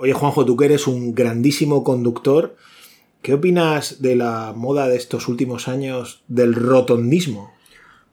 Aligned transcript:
Oye, 0.00 0.12
Juanjo, 0.12 0.44
tú 0.44 0.56
que 0.56 0.66
eres 0.66 0.86
un 0.86 1.12
grandísimo 1.12 1.82
conductor, 1.82 2.56
¿qué 3.20 3.34
opinas 3.34 4.00
de 4.00 4.14
la 4.14 4.52
moda 4.56 4.86
de 4.86 4.96
estos 4.96 5.26
últimos 5.26 5.66
años 5.66 6.22
del 6.28 6.54
rotondismo? 6.54 7.52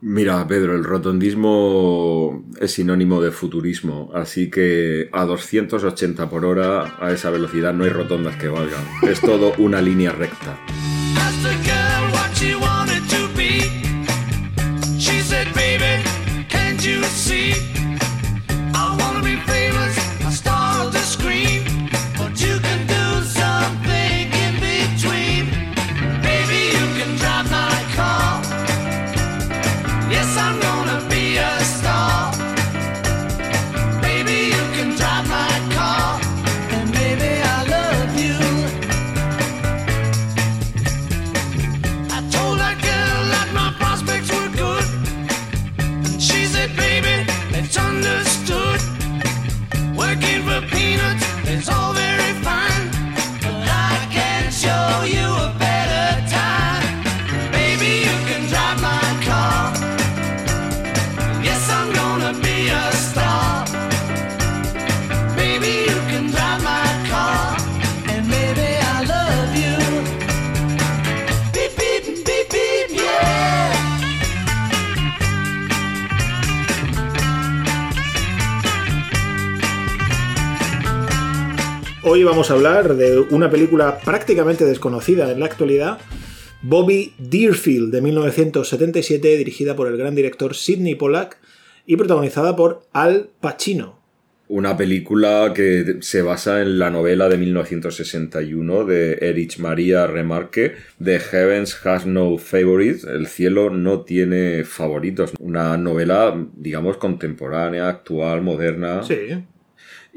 Mira, 0.02 0.48
Pedro, 0.48 0.76
el 0.76 0.84
rotondismo 0.84 2.44
es 2.60 2.72
sinónimo 2.74 3.22
de 3.22 3.32
futurismo, 3.32 4.10
así 4.16 4.50
que 4.50 5.10
a 5.12 5.26
280 5.26 6.28
por 6.28 6.44
hora, 6.44 6.98
a 7.00 7.12
esa 7.12 7.30
velocidad, 7.30 7.74
no 7.74 7.84
hay 7.84 7.92
rotondas 7.92 8.36
que 8.36 8.48
valgan. 8.48 8.84
Es 9.04 9.22
todo 9.22 9.54
una 9.60 9.80
línea 9.80 10.12
recta. 10.12 10.60
Vamos 82.26 82.50
a 82.50 82.56
hablar 82.56 82.96
de 82.96 83.20
una 83.20 83.50
película 83.50 84.00
prácticamente 84.04 84.66
desconocida 84.66 85.32
en 85.32 85.40
la 85.40 85.46
actualidad, 85.46 86.00
Bobby 86.64 87.14
Deerfield, 87.20 87.92
de 87.92 88.02
1977, 88.02 89.38
dirigida 89.38 89.76
por 89.76 89.88
el 89.88 89.98
gran 89.98 90.16
director 90.16 90.56
Sidney 90.56 90.96
Pollack 90.96 91.38
y 91.86 91.96
protagonizada 91.96 92.56
por 92.56 92.82
Al 92.94 93.30
Pacino. 93.40 94.00
Una 94.48 94.76
película 94.76 95.54
que 95.56 95.98
se 96.02 96.22
basa 96.22 96.62
en 96.62 96.80
la 96.80 96.90
novela 96.90 97.30
de 97.30 97.38
1961 97.38 98.86
de 98.86 99.14
Erich 99.22 99.60
Maria 99.60 100.08
Remarque, 100.08 100.74
The 101.04 101.20
Heavens 101.20 101.86
Has 101.86 102.06
No 102.06 102.38
Favorites, 102.38 103.04
El 103.04 103.28
cielo 103.28 103.70
no 103.70 104.02
tiene 104.02 104.64
favoritos. 104.64 105.34
Una 105.40 105.78
novela, 105.78 106.36
digamos, 106.56 106.98
contemporánea, 106.98 107.88
actual, 107.88 108.42
moderna. 108.42 109.04
Sí, 109.04 109.16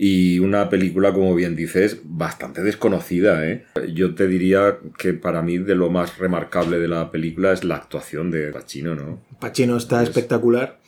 y 0.00 0.38
una 0.38 0.70
película, 0.70 1.12
como 1.12 1.34
bien 1.34 1.56
dices, 1.56 1.98
bastante 2.04 2.62
desconocida. 2.62 3.44
¿eh? 3.48 3.64
Yo 3.92 4.14
te 4.14 4.28
diría 4.28 4.78
que 4.96 5.12
para 5.12 5.42
mí 5.42 5.58
de 5.58 5.74
lo 5.74 5.90
más 5.90 6.18
remarcable 6.18 6.78
de 6.78 6.86
la 6.86 7.10
película 7.10 7.52
es 7.52 7.64
la 7.64 7.74
actuación 7.74 8.30
de 8.30 8.52
Pacino, 8.52 8.94
¿no? 8.94 9.20
Pacino 9.40 9.76
está 9.76 10.00
espectacular. 10.04 10.78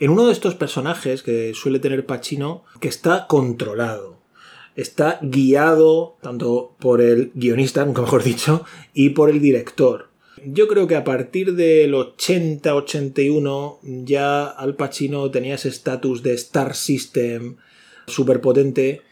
En 0.00 0.08
uno 0.08 0.26
de 0.26 0.32
estos 0.32 0.54
personajes 0.54 1.22
que 1.22 1.52
suele 1.54 1.78
tener 1.78 2.06
Pacino, 2.06 2.64
que 2.80 2.88
está 2.88 3.26
controlado. 3.26 4.16
Está 4.76 5.18
guiado 5.20 6.16
tanto 6.22 6.74
por 6.80 7.02
el 7.02 7.32
guionista, 7.34 7.84
nunca 7.84 8.00
mejor 8.00 8.22
dicho, 8.22 8.64
y 8.94 9.10
por 9.10 9.28
el 9.28 9.42
director. 9.42 10.08
Yo 10.42 10.68
creo 10.68 10.86
que 10.86 10.96
a 10.96 11.04
partir 11.04 11.54
del 11.54 11.92
80-81 11.92 13.78
ya 13.82 14.46
Al 14.46 14.74
Pacino 14.74 15.30
tenía 15.30 15.56
ese 15.56 15.68
estatus 15.68 16.22
de 16.22 16.32
Star 16.32 16.74
System 16.74 17.56
súper 18.06 18.40
potente 18.40 19.02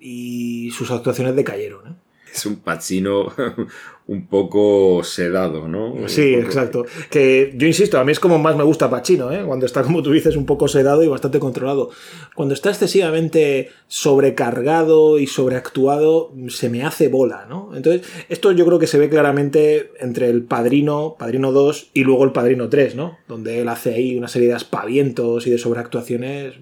y 0.00 0.70
sus 0.70 0.90
actuaciones 0.90 1.36
decayeron. 1.36 1.86
¿eh? 1.88 1.94
Es 2.32 2.46
un 2.46 2.56
Pacino 2.56 3.32
un 4.06 4.26
poco 4.26 5.02
sedado, 5.04 5.68
¿no? 5.68 6.08
Sí, 6.08 6.34
exacto. 6.34 6.86
Que 7.10 7.52
yo 7.56 7.66
insisto, 7.66 7.98
a 7.98 8.04
mí 8.04 8.12
es 8.12 8.20
como 8.20 8.38
más 8.38 8.56
me 8.56 8.62
gusta 8.62 8.90
Pacino, 8.90 9.32
¿eh? 9.32 9.42
cuando 9.44 9.66
está, 9.66 9.82
como 9.82 10.02
tú 10.02 10.12
dices, 10.12 10.36
un 10.36 10.46
poco 10.46 10.68
sedado 10.68 11.02
y 11.02 11.08
bastante 11.08 11.38
controlado. 11.38 11.90
Cuando 12.34 12.54
está 12.54 12.70
excesivamente 12.70 13.70
sobrecargado 13.88 15.18
y 15.18 15.26
sobreactuado, 15.26 16.32
se 16.48 16.70
me 16.70 16.84
hace 16.84 17.08
bola, 17.08 17.46
¿no? 17.48 17.70
Entonces, 17.74 18.06
esto 18.28 18.52
yo 18.52 18.64
creo 18.64 18.78
que 18.78 18.86
se 18.86 18.98
ve 18.98 19.08
claramente 19.08 19.92
entre 20.00 20.28
el 20.28 20.42
Padrino, 20.44 21.16
Padrino 21.18 21.52
2 21.52 21.90
y 21.94 22.04
luego 22.04 22.24
el 22.24 22.32
Padrino 22.32 22.68
3, 22.68 22.94
¿no? 22.94 23.18
Donde 23.28 23.60
él 23.60 23.68
hace 23.68 23.94
ahí 23.94 24.16
una 24.16 24.28
serie 24.28 24.48
de 24.48 24.54
aspavientos 24.54 25.46
y 25.46 25.50
de 25.50 25.58
sobreactuaciones 25.58 26.54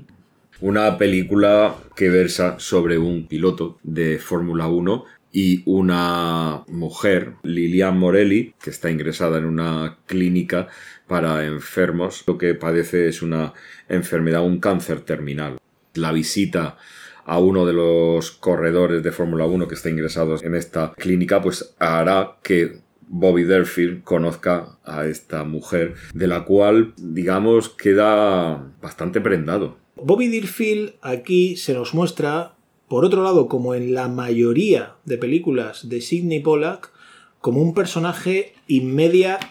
una 0.61 0.99
película 0.99 1.77
que 1.95 2.09
versa 2.09 2.59
sobre 2.59 2.99
un 2.99 3.27
piloto 3.27 3.79
de 3.83 4.19
Fórmula 4.19 4.67
1 4.67 5.05
y 5.31 5.63
una 5.67 6.65
mujer, 6.69 7.35
Lilian 7.43 7.99
Morelli, 7.99 8.55
que 8.63 8.71
está 8.71 8.91
ingresada 8.91 9.39
en 9.39 9.45
una 9.45 9.99
clínica 10.07 10.69
para 11.07 11.45
enfermos. 11.45 12.25
Lo 12.27 12.39
que 12.39 12.55
padece 12.55 13.09
es 13.09 13.23
una 13.23 13.53
enfermedad, 13.89 14.45
un 14.45 14.59
cáncer 14.59 15.03
terminal. 15.03 15.59
La 15.95 16.13
visita 16.13 16.77
a 17.25 17.39
uno 17.39 17.67
de 17.67 17.75
los 17.75 18.31
corredores 18.33 19.03
de 19.03 19.13
Fórmula 19.13 19.45
1 19.45 19.69
que 19.69 19.75
está 19.75 19.91
ingresado 19.91 20.43
en 20.43 20.55
esta 20.55 20.95
clínica, 20.97 21.43
pues 21.43 21.75
hará 21.79 22.39
que 22.43 22.81
Bobby 23.07 23.45
Derfield 23.45 24.03
conozca 24.03 24.79
a 24.85 25.07
esta 25.07 25.45
mujer, 25.45 25.95
de 26.15 26.27
la 26.27 26.45
cual, 26.45 26.95
digamos, 26.97 27.69
queda 27.69 28.73
bastante 28.81 29.21
prendado. 29.21 29.77
Bobby 30.03 30.29
Deerfield 30.29 30.95
aquí 31.03 31.57
se 31.57 31.75
nos 31.75 31.95
muestra, 31.95 32.55
por 32.89 33.05
otro 33.05 33.23
lado, 33.23 33.49
como 33.49 33.75
en 33.75 33.95
la 33.95 34.09
mayoría 34.09 34.97
de 35.05 35.19
películas 35.19 35.89
de 35.89 36.01
Sidney 36.01 36.41
Pollack, 36.41 36.93
como 37.41 37.63
un 37.63 37.75
personaje 37.75 38.55
in 38.67 38.97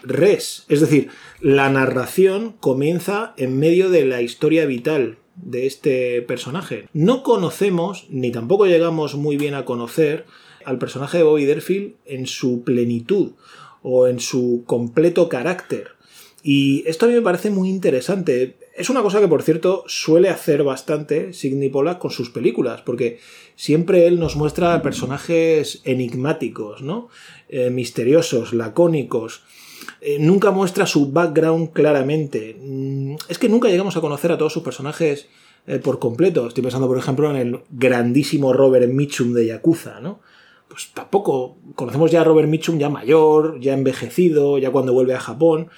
res. 0.02 0.64
Es 0.68 0.80
decir, 0.80 1.08
la 1.40 1.70
narración 1.70 2.54
comienza 2.60 3.34
en 3.36 3.58
medio 3.58 3.90
de 3.90 4.04
la 4.04 4.22
historia 4.22 4.66
vital 4.66 5.18
de 5.36 5.66
este 5.66 6.22
personaje. 6.22 6.88
No 6.92 7.22
conocemos, 7.22 8.06
ni 8.10 8.30
tampoco 8.30 8.66
llegamos 8.66 9.14
muy 9.14 9.36
bien 9.36 9.54
a 9.54 9.64
conocer, 9.64 10.26
al 10.64 10.78
personaje 10.78 11.18
de 11.18 11.24
Bobby 11.24 11.46
Derfield 11.46 11.94
en 12.04 12.26
su 12.26 12.62
plenitud 12.62 13.32
o 13.82 14.06
en 14.06 14.20
su 14.20 14.64
completo 14.66 15.28
carácter. 15.28 15.92
Y 16.42 16.84
esto 16.86 17.06
a 17.06 17.08
mí 17.08 17.14
me 17.14 17.22
parece 17.22 17.50
muy 17.50 17.68
interesante. 17.68 18.57
Es 18.78 18.90
una 18.90 19.02
cosa 19.02 19.18
que, 19.18 19.26
por 19.26 19.42
cierto, 19.42 19.82
suele 19.88 20.28
hacer 20.28 20.62
bastante 20.62 21.32
Sidney 21.32 21.68
Pollack 21.68 21.98
con 21.98 22.12
sus 22.12 22.30
películas, 22.30 22.80
porque 22.82 23.18
siempre 23.56 24.06
él 24.06 24.20
nos 24.20 24.36
muestra 24.36 24.80
personajes 24.82 25.80
enigmáticos, 25.82 26.80
¿no? 26.80 27.08
Eh, 27.48 27.70
misteriosos, 27.70 28.52
lacónicos. 28.52 29.42
Eh, 30.00 30.18
nunca 30.20 30.52
muestra 30.52 30.86
su 30.86 31.10
background 31.10 31.72
claramente. 31.72 32.56
Mm, 32.60 33.16
es 33.28 33.38
que 33.38 33.48
nunca 33.48 33.68
llegamos 33.68 33.96
a 33.96 34.00
conocer 34.00 34.30
a 34.30 34.38
todos 34.38 34.52
sus 34.52 34.62
personajes 34.62 35.26
eh, 35.66 35.80
por 35.80 35.98
completo. 35.98 36.46
Estoy 36.46 36.62
pensando, 36.62 36.86
por 36.86 36.98
ejemplo, 36.98 37.28
en 37.32 37.36
el 37.36 37.60
grandísimo 37.70 38.52
Robert 38.52 38.88
Mitchum 38.88 39.34
de 39.34 39.46
Yakuza, 39.46 39.98
¿no? 39.98 40.20
Pues 40.68 40.92
tampoco 40.94 41.56
conocemos 41.74 42.12
ya 42.12 42.20
a 42.20 42.24
Robert 42.24 42.48
Mitchum 42.48 42.78
ya 42.78 42.90
mayor, 42.90 43.58
ya 43.58 43.74
envejecido, 43.74 44.58
ya 44.58 44.70
cuando 44.70 44.92
vuelve 44.92 45.14
a 45.14 45.20
Japón. 45.20 45.68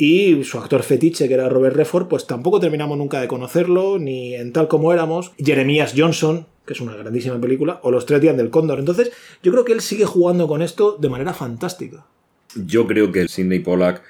Y 0.00 0.44
su 0.44 0.58
actor 0.58 0.84
fetiche, 0.84 1.26
que 1.26 1.34
era 1.34 1.48
Robert 1.48 1.74
Redford, 1.74 2.06
pues 2.06 2.28
tampoco 2.28 2.60
terminamos 2.60 2.96
nunca 2.96 3.20
de 3.20 3.26
conocerlo, 3.26 3.98
ni 3.98 4.36
en 4.36 4.52
tal 4.52 4.68
como 4.68 4.92
éramos. 4.92 5.32
Jeremías 5.38 5.92
Johnson, 5.96 6.46
que 6.64 6.74
es 6.74 6.80
una 6.80 6.94
grandísima 6.94 7.40
película, 7.40 7.80
o 7.82 7.90
Los 7.90 8.06
Tres 8.06 8.20
Días 8.20 8.36
del 8.36 8.48
Cóndor. 8.48 8.78
Entonces, 8.78 9.10
yo 9.42 9.50
creo 9.50 9.64
que 9.64 9.72
él 9.72 9.80
sigue 9.80 10.04
jugando 10.04 10.46
con 10.46 10.62
esto 10.62 10.96
de 11.00 11.08
manera 11.08 11.34
fantástica. 11.34 12.06
Yo 12.54 12.86
creo 12.86 13.10
que 13.10 13.26
Sidney 13.26 13.58
Pollack 13.58 14.04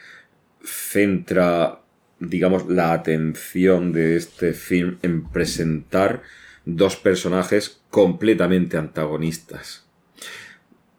centra, 0.63 1.81
digamos, 2.21 2.69
la 2.69 2.93
atención 2.93 3.91
de 3.93 4.17
este 4.17 4.53
film 4.53 4.99
en 5.01 5.25
presentar 5.25 6.21
dos 6.67 6.97
personajes 6.97 7.81
completamente 7.89 8.77
antagonistas 8.77 9.88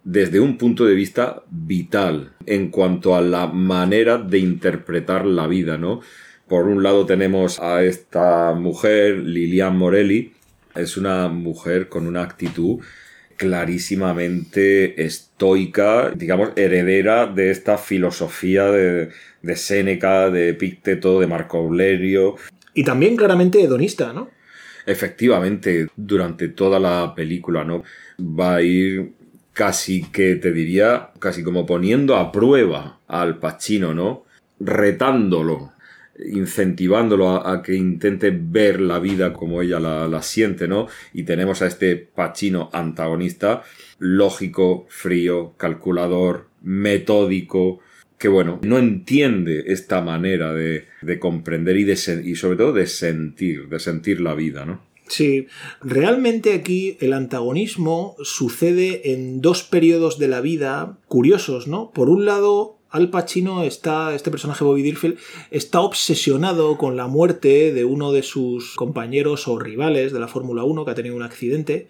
desde 0.03 0.39
un 0.39 0.57
punto 0.57 0.85
de 0.85 0.95
vista 0.95 1.43
vital 1.49 2.33
en 2.45 2.69
cuanto 2.69 3.15
a 3.15 3.21
la 3.21 3.47
manera 3.47 4.17
de 4.17 4.39
interpretar 4.39 5.25
la 5.25 5.47
vida, 5.47 5.77
¿no? 5.77 6.01
Por 6.47 6.67
un 6.67 6.81
lado 6.81 7.05
tenemos 7.05 7.59
a 7.59 7.83
esta 7.83 8.53
mujer, 8.53 9.17
Lilian 9.17 9.77
Morelli, 9.77 10.33
es 10.75 10.97
una 10.97 11.27
mujer 11.27 11.89
con 11.89 12.07
una 12.07 12.23
actitud 12.23 12.79
clarísimamente 13.37 15.01
estoica, 15.05 16.11
digamos, 16.11 16.49
heredera 16.55 17.27
de 17.27 17.51
esta 17.51 17.77
filosofía 17.77 18.65
de, 18.65 19.09
de 19.41 19.55
Séneca, 19.55 20.29
de 20.29 20.49
Epicteto, 20.49 21.19
de 21.19 21.27
Marco 21.27 21.57
Aurelio. 21.57 22.35
Y 22.73 22.83
también 22.83 23.15
claramente 23.15 23.61
hedonista, 23.61 24.11
¿no? 24.11 24.29
Efectivamente, 24.85 25.87
durante 25.95 26.49
toda 26.49 26.79
la 26.79 27.13
película, 27.15 27.63
¿no? 27.63 27.83
Va 28.19 28.55
a 28.55 28.61
ir 28.61 29.13
casi 29.59 30.03
que 30.03 30.37
te 30.37 30.53
diría, 30.53 31.09
casi 31.19 31.43
como 31.43 31.65
poniendo 31.65 32.15
a 32.15 32.31
prueba 32.31 33.01
al 33.09 33.39
Pacino, 33.39 33.93
¿no? 33.93 34.23
Retándolo, 34.57 35.73
incentivándolo 36.31 37.45
a, 37.45 37.61
que 37.61 37.75
intente 37.75 38.31
ver 38.33 38.79
la 38.79 38.99
vida 38.99 39.33
como 39.33 39.61
ella 39.61 39.81
la, 39.81 40.21
siente, 40.21 40.69
¿no? 40.69 40.87
Y 41.11 41.23
tenemos 41.23 41.61
a 41.61 41.67
este 41.67 41.97
Pacino 41.97 42.69
antagonista, 42.71 43.63
lógico, 43.97 44.85
frío, 44.87 45.55
calculador, 45.57 46.47
metódico, 46.61 47.81
que 48.17 48.29
bueno, 48.29 48.61
no 48.63 48.77
entiende 48.77 49.65
esta 49.67 49.99
manera 49.99 50.53
de, 50.53 50.87
comprender 51.19 51.75
y, 51.75 51.83
de, 51.83 52.21
y 52.23 52.35
sobre 52.35 52.55
todo 52.55 52.71
de 52.71 52.87
sentir, 52.87 53.67
de 53.67 53.79
sentir 53.79 54.21
la 54.21 54.35
vida, 54.35 54.65
¿no? 54.65 54.88
Sí, 55.09 55.47
realmente 55.81 56.53
aquí 56.53 56.95
el 56.99 57.13
antagonismo 57.13 58.15
sucede 58.21 59.11
en 59.11 59.41
dos 59.41 59.63
periodos 59.63 60.19
de 60.19 60.27
la 60.27 60.39
vida 60.39 60.99
curiosos, 61.07 61.67
¿no? 61.67 61.89
Por 61.91 62.09
un 62.09 62.25
lado, 62.25 62.77
al 62.91 63.09
Pacino 63.09 63.63
está, 63.63 64.13
este 64.13 64.29
personaje 64.29 64.63
Bobby 64.63 64.83
Dirfield, 64.83 65.17
está 65.49 65.81
obsesionado 65.81 66.77
con 66.77 66.95
la 66.95 67.07
muerte 67.07 67.73
de 67.73 67.85
uno 67.85 68.11
de 68.11 68.21
sus 68.21 68.75
compañeros 68.75 69.47
o 69.47 69.57
rivales 69.57 70.13
de 70.13 70.19
la 70.19 70.27
Fórmula 70.27 70.63
1 70.63 70.85
que 70.85 70.91
ha 70.91 70.95
tenido 70.95 71.15
un 71.15 71.23
accidente, 71.23 71.87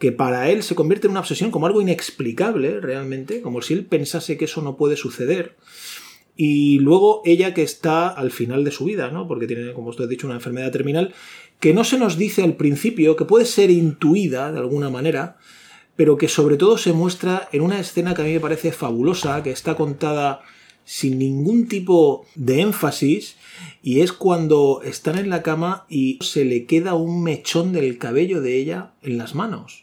que 0.00 0.10
para 0.10 0.50
él 0.50 0.64
se 0.64 0.74
convierte 0.74 1.06
en 1.06 1.12
una 1.12 1.20
obsesión 1.20 1.52
como 1.52 1.66
algo 1.66 1.80
inexplicable 1.80 2.80
realmente, 2.80 3.40
como 3.40 3.62
si 3.62 3.74
él 3.74 3.84
pensase 3.84 4.36
que 4.36 4.46
eso 4.46 4.62
no 4.62 4.76
puede 4.76 4.96
suceder. 4.96 5.54
Y 6.40 6.78
luego 6.78 7.20
ella 7.24 7.52
que 7.52 7.62
está 7.62 8.08
al 8.08 8.30
final 8.30 8.62
de 8.62 8.70
su 8.70 8.84
vida, 8.84 9.10
¿no? 9.10 9.26
Porque 9.26 9.48
tiene, 9.48 9.72
como 9.72 9.88
os 9.88 9.98
he 9.98 10.06
dicho, 10.06 10.28
una 10.28 10.36
enfermedad 10.36 10.70
terminal 10.70 11.12
que 11.58 11.74
no 11.74 11.82
se 11.82 11.98
nos 11.98 12.16
dice 12.16 12.44
al 12.44 12.54
principio, 12.54 13.16
que 13.16 13.24
puede 13.24 13.44
ser 13.44 13.70
intuida 13.70 14.52
de 14.52 14.60
alguna 14.60 14.88
manera, 14.88 15.38
pero 15.96 16.16
que 16.16 16.28
sobre 16.28 16.56
todo 16.56 16.78
se 16.78 16.92
muestra 16.92 17.48
en 17.50 17.62
una 17.62 17.80
escena 17.80 18.14
que 18.14 18.22
a 18.22 18.24
mí 18.24 18.32
me 18.32 18.38
parece 18.38 18.70
fabulosa, 18.70 19.42
que 19.42 19.50
está 19.50 19.74
contada 19.74 20.42
sin 20.84 21.18
ningún 21.18 21.66
tipo 21.66 22.24
de 22.36 22.60
énfasis, 22.60 23.34
y 23.82 24.02
es 24.02 24.12
cuando 24.12 24.82
están 24.84 25.18
en 25.18 25.30
la 25.30 25.42
cama 25.42 25.86
y 25.88 26.20
se 26.22 26.44
le 26.44 26.66
queda 26.66 26.94
un 26.94 27.24
mechón 27.24 27.72
del 27.72 27.98
cabello 27.98 28.40
de 28.40 28.56
ella 28.56 28.92
en 29.02 29.18
las 29.18 29.34
manos. 29.34 29.82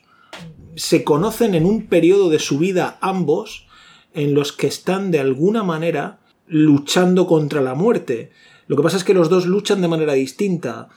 Se 0.75 1.03
conocen 1.03 1.53
en 1.53 1.65
un 1.65 1.87
periodo 1.87 2.29
de 2.29 2.39
su 2.39 2.59
vida 2.59 2.97
ambos 3.01 3.67
en 4.13 4.33
los 4.33 4.53
que 4.53 4.67
están 4.67 5.11
de 5.11 5.19
alguna 5.19 5.61
manera 5.63 6.21
luchando 6.47 7.27
contra 7.27 7.61
la 7.61 7.73
muerte. 7.73 8.31
Lo 8.67 8.75
que 8.75 8.83
pasa 8.83 8.97
es 8.97 9.03
que 9.03 9.13
los 9.13 9.29
dos 9.29 9.45
luchan 9.45 9.81
de 9.81 9.87
manera 9.87 10.13
distinta. 10.13 10.89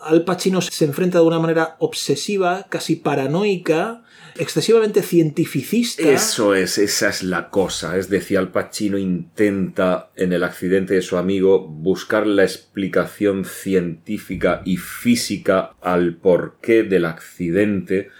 Al 0.00 0.24
Pacino 0.24 0.60
se 0.60 0.84
enfrenta 0.84 1.18
de 1.18 1.24
una 1.24 1.38
manera 1.38 1.76
obsesiva, 1.78 2.66
casi 2.68 2.96
paranoica, 2.96 4.02
excesivamente 4.36 5.02
cientificista. 5.02 6.02
Eso 6.02 6.54
es, 6.54 6.76
esa 6.76 7.08
es 7.08 7.22
la 7.22 7.48
cosa. 7.48 7.96
Es 7.96 8.10
decir, 8.10 8.36
Al 8.36 8.50
Pacino 8.50 8.98
intenta 8.98 10.10
en 10.16 10.32
el 10.34 10.44
accidente 10.44 10.94
de 10.94 11.02
su 11.02 11.16
amigo 11.16 11.66
buscar 11.66 12.26
la 12.26 12.42
explicación 12.42 13.46
científica 13.46 14.60
y 14.66 14.76
física 14.76 15.74
al 15.80 16.16
porqué 16.16 16.82
del 16.82 17.06
accidente 17.06 18.10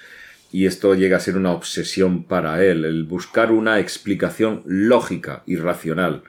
y 0.55 0.67
esto 0.67 0.95
llega 0.95 1.17
a 1.17 1.21
ser 1.21 1.37
una 1.37 1.51
obsesión 1.51 2.23
para 2.23 2.65
él, 2.65 2.85
el 2.85 3.03
buscar 3.03 3.51
una 3.51 3.81
explicación 3.81 4.63
lógica 4.65 5.43
y 5.47 5.57
racional. 5.57 6.23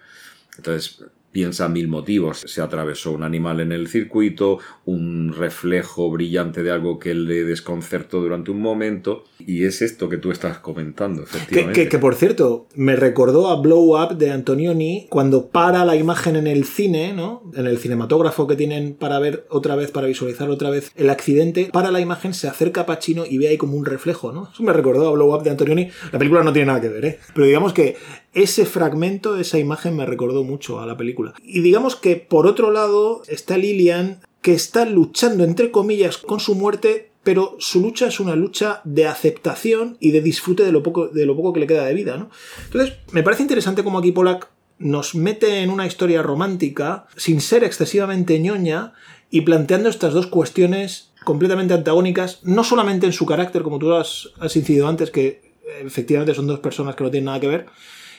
Entonces, 0.57 1.03
piensa 1.35 1.67
mil 1.67 1.89
motivos. 1.89 2.45
Se 2.47 2.61
atravesó 2.61 3.11
un 3.11 3.21
animal 3.21 3.59
en 3.59 3.73
el 3.73 3.89
circuito, 3.89 4.59
un 4.85 5.33
reflejo 5.37 6.09
brillante 6.09 6.63
de 6.63 6.71
algo 6.71 6.97
que 6.97 7.13
le 7.13 7.43
desconcertó 7.43 8.21
durante 8.21 8.51
un 8.51 8.61
momento. 8.61 9.25
Y 9.37 9.65
es 9.65 9.81
esto 9.81 10.07
que 10.07 10.15
tú 10.15 10.31
estás 10.31 10.59
comentando, 10.59 11.23
efectivamente. 11.23 11.89
Que, 11.89 11.99
por 11.99 12.15
cierto, 12.15 12.69
me 12.75 12.95
recordó 12.95 13.49
a 13.49 13.59
Blow 13.59 14.01
Up 14.01 14.17
de 14.17 14.31
Antonioni 14.31 15.07
cuando 15.09 15.49
para 15.49 15.83
la 15.83 15.97
imagen 15.97 16.37
en 16.37 16.47
el 16.47 16.63
cine, 16.63 17.11
¿no? 17.11 17.43
En 17.53 17.67
el 17.67 17.79
cinematógrafo 17.79 18.47
que 18.47 18.55
tienen 18.55 18.93
para 18.93 19.19
ver 19.19 19.45
otra 19.49 19.75
vez, 19.75 19.91
para 19.91 20.07
visualizar 20.07 20.49
otra 20.49 20.69
vez 20.69 20.89
el 20.95 21.09
accidente, 21.09 21.69
para 21.73 21.91
la 21.91 21.99
imagen, 21.99 22.33
se 22.33 22.47
acerca 22.47 22.81
a 22.81 22.85
Pacino 22.85 23.25
y 23.29 23.39
ve 23.39 23.49
ahí 23.49 23.57
como 23.57 23.75
un 23.75 23.85
reflejo, 23.85 24.31
¿no? 24.31 24.49
Eso 24.53 24.63
me 24.63 24.71
recordó 24.71 25.09
a 25.09 25.11
Blow 25.11 25.35
Up 25.35 25.43
de 25.43 25.49
Antonioni. 25.49 25.89
La 26.13 26.17
película 26.17 26.43
no 26.43 26.53
tiene 26.53 26.67
nada 26.67 26.79
que 26.79 26.87
ver, 26.87 27.03
¿eh? 27.03 27.19
Pero 27.33 27.45
digamos 27.45 27.73
que 27.73 27.97
ese 28.35 28.65
fragmento, 28.65 29.37
esa 29.37 29.59
imagen 29.59 29.95
me 29.95 30.05
recordó 30.05 30.43
mucho 30.43 30.79
a 30.79 30.85
la 30.85 30.97
película. 30.97 31.24
Y 31.43 31.61
digamos 31.61 31.95
que 31.95 32.15
por 32.15 32.47
otro 32.47 32.71
lado 32.71 33.21
está 33.27 33.57
Lilian 33.57 34.19
que 34.41 34.53
está 34.53 34.85
luchando 34.85 35.43
entre 35.43 35.71
comillas 35.71 36.17
con 36.17 36.39
su 36.39 36.53
muerte, 36.55 37.11
pero 37.23 37.55
su 37.59 37.81
lucha 37.81 38.07
es 38.07 38.19
una 38.19 38.35
lucha 38.35 38.81
de 38.83 39.07
aceptación 39.07 39.97
y 39.99 40.11
de 40.11 40.21
disfrute 40.21 40.63
de 40.63 40.71
lo 40.71 40.83
poco, 40.83 41.07
de 41.07 41.25
lo 41.25 41.35
poco 41.35 41.53
que 41.53 41.61
le 41.61 41.67
queda 41.67 41.85
de 41.85 41.95
vida. 41.95 42.17
¿no? 42.17 42.29
Entonces, 42.65 42.97
me 43.11 43.23
parece 43.23 43.41
interesante 43.41 43.83
cómo 43.83 43.97
aquí 43.97 44.11
Polak 44.11 44.49
nos 44.77 45.15
mete 45.15 45.61
en 45.61 45.69
una 45.69 45.87
historia 45.87 46.21
romántica 46.21 47.07
sin 47.15 47.41
ser 47.41 47.63
excesivamente 47.63 48.39
ñoña 48.39 48.93
y 49.31 49.41
planteando 49.41 49.89
estas 49.89 50.13
dos 50.13 50.27
cuestiones 50.27 51.11
completamente 51.23 51.73
antagónicas, 51.73 52.39
no 52.43 52.63
solamente 52.63 53.07
en 53.07 53.13
su 53.13 53.25
carácter, 53.25 53.63
como 53.63 53.79
tú 53.79 53.93
has, 53.93 54.29
has 54.39 54.55
incidido 54.55 54.87
antes, 54.87 55.09
que 55.09 55.53
efectivamente 55.83 56.35
son 56.35 56.47
dos 56.47 56.59
personas 56.59 56.95
que 56.95 57.03
no 57.03 57.11
tienen 57.11 57.25
nada 57.25 57.39
que 57.39 57.47
ver, 57.47 57.65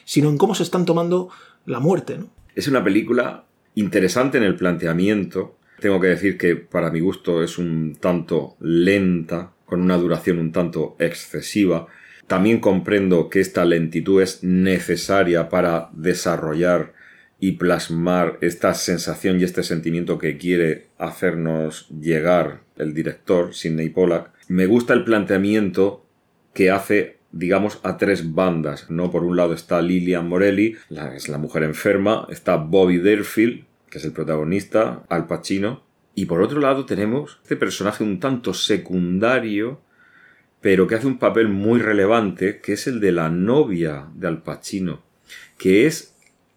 sino 0.05 0.29
en 0.29 0.39
cómo 0.39 0.55
se 0.55 0.65
están 0.65 0.85
tomando 0.85 1.29
la 1.65 1.81
muerte. 1.81 2.19
¿no? 2.19 2.36
Es 2.57 2.69
una 2.69 2.83
película 2.83 3.45
interesante 3.75 4.39
en 4.39 4.45
el 4.45 4.57
planteamiento. 4.57 5.59
Tengo 5.79 6.01
que 6.01 6.07
decir 6.07 6.39
que 6.39 6.57
para 6.57 6.91
mi 6.91 7.01
gusto 7.01 7.45
es 7.45 7.59
un 7.59 7.97
tanto 8.01 8.57
lenta, 8.61 9.53
con 9.67 9.83
una 9.83 9.99
duración 9.99 10.39
un 10.39 10.53
tanto 10.53 10.97
excesiva. 10.99 11.87
También 12.27 12.61
comprendo 12.61 13.29
que 13.29 13.41
esta 13.41 13.67
lentitud 13.67 14.23
es 14.23 14.43
necesaria 14.43 15.51
para 15.51 15.91
desarrollar 15.93 16.95
y 17.39 17.53
plasmar 17.53 18.39
esta 18.41 18.73
sensación 18.73 19.39
y 19.39 19.45
este 19.45 19.63
sentimiento 19.63 20.17
que 20.17 20.39
quiere 20.39 20.87
hacernos 20.97 21.91
llegar 21.91 22.63
el 22.79 22.95
director, 22.95 23.55
Sidney 23.55 23.91
Pollack. 23.91 24.31
Me 24.49 24.65
gusta 24.65 24.95
el 24.95 25.05
planteamiento 25.05 26.07
que 26.55 26.71
hace 26.71 27.16
digamos, 27.33 27.81
a 27.83 27.97
tres 27.97 28.35
bandas, 28.35 28.91
¿no? 28.91 29.11
Por 29.11 29.25
un 29.25 29.37
lado 29.37 29.53
está 29.53 29.83
Lilian 29.83 30.29
Morelli, 30.29 30.77
es 31.15 31.29
la 31.29 31.39
mujer 31.39 31.63
enferma, 31.63 32.27
está 32.31 32.57
Bobby 32.57 32.99
Derfield, 32.99 33.65
que 33.91 33.99
es 33.99 34.05
el 34.05 34.13
protagonista, 34.13 35.05
Al 35.09 35.27
Pacino, 35.27 35.83
y 36.15 36.25
por 36.25 36.41
otro 36.41 36.61
lado 36.61 36.87
tenemos 36.87 37.39
este 37.43 37.57
personaje 37.57 38.03
un 38.03 38.21
tanto 38.21 38.55
secundario, 38.55 39.81
pero 40.61 40.87
que 40.87 40.95
hace 40.95 41.07
un 41.07 41.19
papel 41.19 41.49
muy 41.49 41.79
relevante, 41.81 42.61
que 42.61 42.73
es 42.73 42.87
el 42.87 43.01
de 43.01 43.13
la 43.13 43.29
novia 43.29 44.09
de 44.15 44.27
Al 44.27 44.43
Pacino, 44.43 45.03
que 45.59 45.87
es 45.87 46.15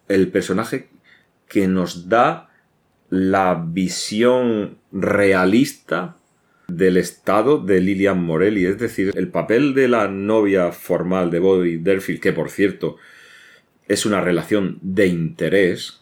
el 0.07 0.29
personaje 0.29 0.89
que 1.47 1.67
nos 1.67 2.07
da 2.07 2.49
la 3.09 3.61
visión 3.67 4.77
realista 4.91 6.15
del 6.69 6.97
estado 6.97 7.57
de 7.57 7.81
Lilian 7.81 8.23
Morelli, 8.23 8.65
es 8.65 8.77
decir, 8.77 9.11
el 9.15 9.29
papel 9.29 9.73
de 9.73 9.87
la 9.87 10.07
novia 10.07 10.71
formal 10.71 11.31
de 11.31 11.39
Bobby 11.39 11.77
Derfield, 11.77 12.21
que 12.21 12.33
por 12.33 12.49
cierto 12.49 12.97
es 13.87 14.05
una 14.05 14.21
relación 14.21 14.77
de 14.81 15.07
interés, 15.07 16.01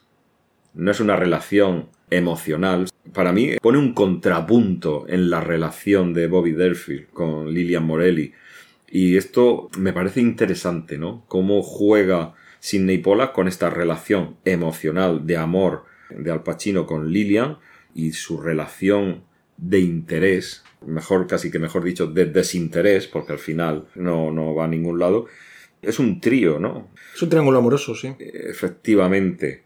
no 0.73 0.91
es 0.91 0.99
una 0.99 1.15
relación 1.15 1.89
emocional. 2.09 2.87
Para 3.13 3.31
mí 3.31 3.57
pone 3.61 3.77
un 3.77 3.93
contrapunto 3.93 5.05
en 5.07 5.29
la 5.29 5.41
relación 5.41 6.13
de 6.13 6.27
Bobby 6.27 6.51
Derfield 6.51 7.09
con 7.11 7.53
Lilian 7.53 7.85
Morelli. 7.85 8.33
Y 8.89 9.17
esto 9.17 9.69
me 9.77 9.93
parece 9.93 10.21
interesante, 10.21 10.97
¿no? 10.97 11.25
Cómo 11.27 11.61
juega 11.61 12.35
Sidney 12.59 12.99
Pollack 12.99 13.33
con 13.33 13.47
esta 13.47 13.69
relación 13.69 14.37
emocional 14.45 15.25
de 15.25 15.37
amor 15.37 15.85
de 16.09 16.31
Al 16.31 16.43
Pacino 16.43 16.85
con 16.85 17.11
Lilian 17.11 17.57
y 17.93 18.11
su 18.11 18.39
relación 18.39 19.23
de 19.57 19.79
interés, 19.79 20.63
mejor 20.85 21.27
casi 21.27 21.51
que 21.51 21.59
mejor 21.59 21.83
dicho, 21.83 22.07
de 22.07 22.25
desinterés, 22.25 23.07
porque 23.07 23.33
al 23.33 23.39
final 23.39 23.87
no, 23.95 24.31
no 24.31 24.55
va 24.55 24.65
a 24.65 24.67
ningún 24.69 24.99
lado. 24.99 25.25
Es 25.81 25.99
un 25.99 26.21
trío, 26.21 26.59
¿no? 26.59 26.89
Es 27.13 27.21
un 27.21 27.29
triángulo 27.29 27.59
amoroso, 27.59 27.95
sí. 27.95 28.15
Efectivamente. 28.19 29.63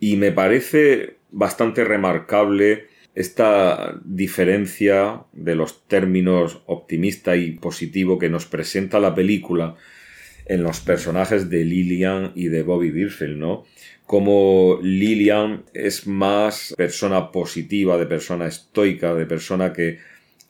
Y 0.00 0.16
me 0.16 0.32
parece 0.32 1.18
bastante 1.30 1.84
remarcable 1.84 2.86
esta 3.14 3.98
diferencia 4.04 5.24
de 5.32 5.56
los 5.56 5.86
términos 5.88 6.62
optimista 6.66 7.36
y 7.36 7.52
positivo 7.52 8.18
que 8.18 8.28
nos 8.28 8.46
presenta 8.46 9.00
la 9.00 9.14
película 9.14 9.76
en 10.48 10.62
los 10.62 10.80
personajes 10.80 11.48
de 11.50 11.64
Lillian 11.64 12.32
y 12.34 12.48
de 12.48 12.62
Bobby 12.62 12.90
Birfield, 12.90 13.36
¿no? 13.36 13.64
como 14.08 14.80
Lilian 14.82 15.64
es 15.74 16.06
más 16.06 16.74
persona 16.78 17.30
positiva, 17.30 17.98
de 17.98 18.06
persona 18.06 18.46
estoica, 18.46 19.14
de 19.14 19.26
persona 19.26 19.70
que 19.70 19.98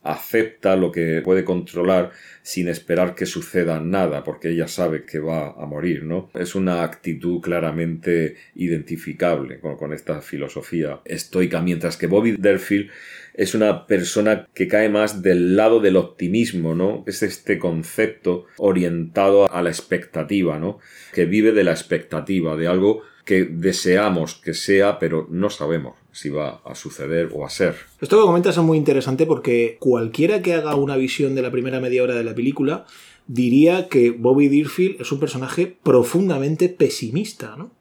acepta 0.04 0.76
lo 0.76 0.92
que 0.92 1.22
puede 1.22 1.42
controlar 1.42 2.12
sin 2.42 2.68
esperar 2.68 3.16
que 3.16 3.26
suceda 3.26 3.80
nada, 3.80 4.22
porque 4.22 4.50
ella 4.50 4.68
sabe 4.68 5.04
que 5.04 5.18
va 5.18 5.54
a 5.60 5.66
morir, 5.66 6.04
¿no? 6.04 6.30
Es 6.34 6.54
una 6.54 6.84
actitud 6.84 7.40
claramente 7.40 8.36
identificable 8.54 9.58
con, 9.58 9.76
con 9.76 9.92
esta 9.92 10.22
filosofía 10.22 11.00
estoica, 11.04 11.60
mientras 11.60 11.96
que 11.96 12.06
Bobby 12.06 12.36
Derfield 12.38 12.90
es 13.38 13.54
una 13.54 13.86
persona 13.86 14.48
que 14.52 14.66
cae 14.66 14.88
más 14.88 15.22
del 15.22 15.54
lado 15.54 15.78
del 15.78 15.96
optimismo, 15.96 16.74
¿no? 16.74 17.04
Es 17.06 17.22
este 17.22 17.56
concepto 17.60 18.46
orientado 18.56 19.50
a 19.50 19.62
la 19.62 19.70
expectativa, 19.70 20.58
¿no? 20.58 20.78
Que 21.14 21.24
vive 21.24 21.52
de 21.52 21.62
la 21.62 21.70
expectativa, 21.70 22.56
de 22.56 22.66
algo 22.66 23.02
que 23.24 23.44
deseamos 23.44 24.34
que 24.34 24.54
sea, 24.54 24.98
pero 24.98 25.28
no 25.30 25.50
sabemos 25.50 25.96
si 26.10 26.30
va 26.30 26.60
a 26.64 26.74
suceder 26.74 27.28
o 27.32 27.46
a 27.46 27.50
ser. 27.50 27.76
Esto 28.00 28.18
que 28.18 28.26
comentas 28.26 28.56
es 28.56 28.62
muy 28.64 28.76
interesante 28.76 29.24
porque 29.24 29.76
cualquiera 29.78 30.42
que 30.42 30.54
haga 30.54 30.74
una 30.74 30.96
visión 30.96 31.36
de 31.36 31.42
la 31.42 31.52
primera 31.52 31.78
media 31.78 32.02
hora 32.02 32.16
de 32.16 32.24
la 32.24 32.34
película 32.34 32.86
diría 33.28 33.88
que 33.88 34.10
Bobby 34.10 34.48
Deerfield 34.48 35.00
es 35.00 35.12
un 35.12 35.20
personaje 35.20 35.76
profundamente 35.84 36.68
pesimista, 36.68 37.54
¿no? 37.56 37.77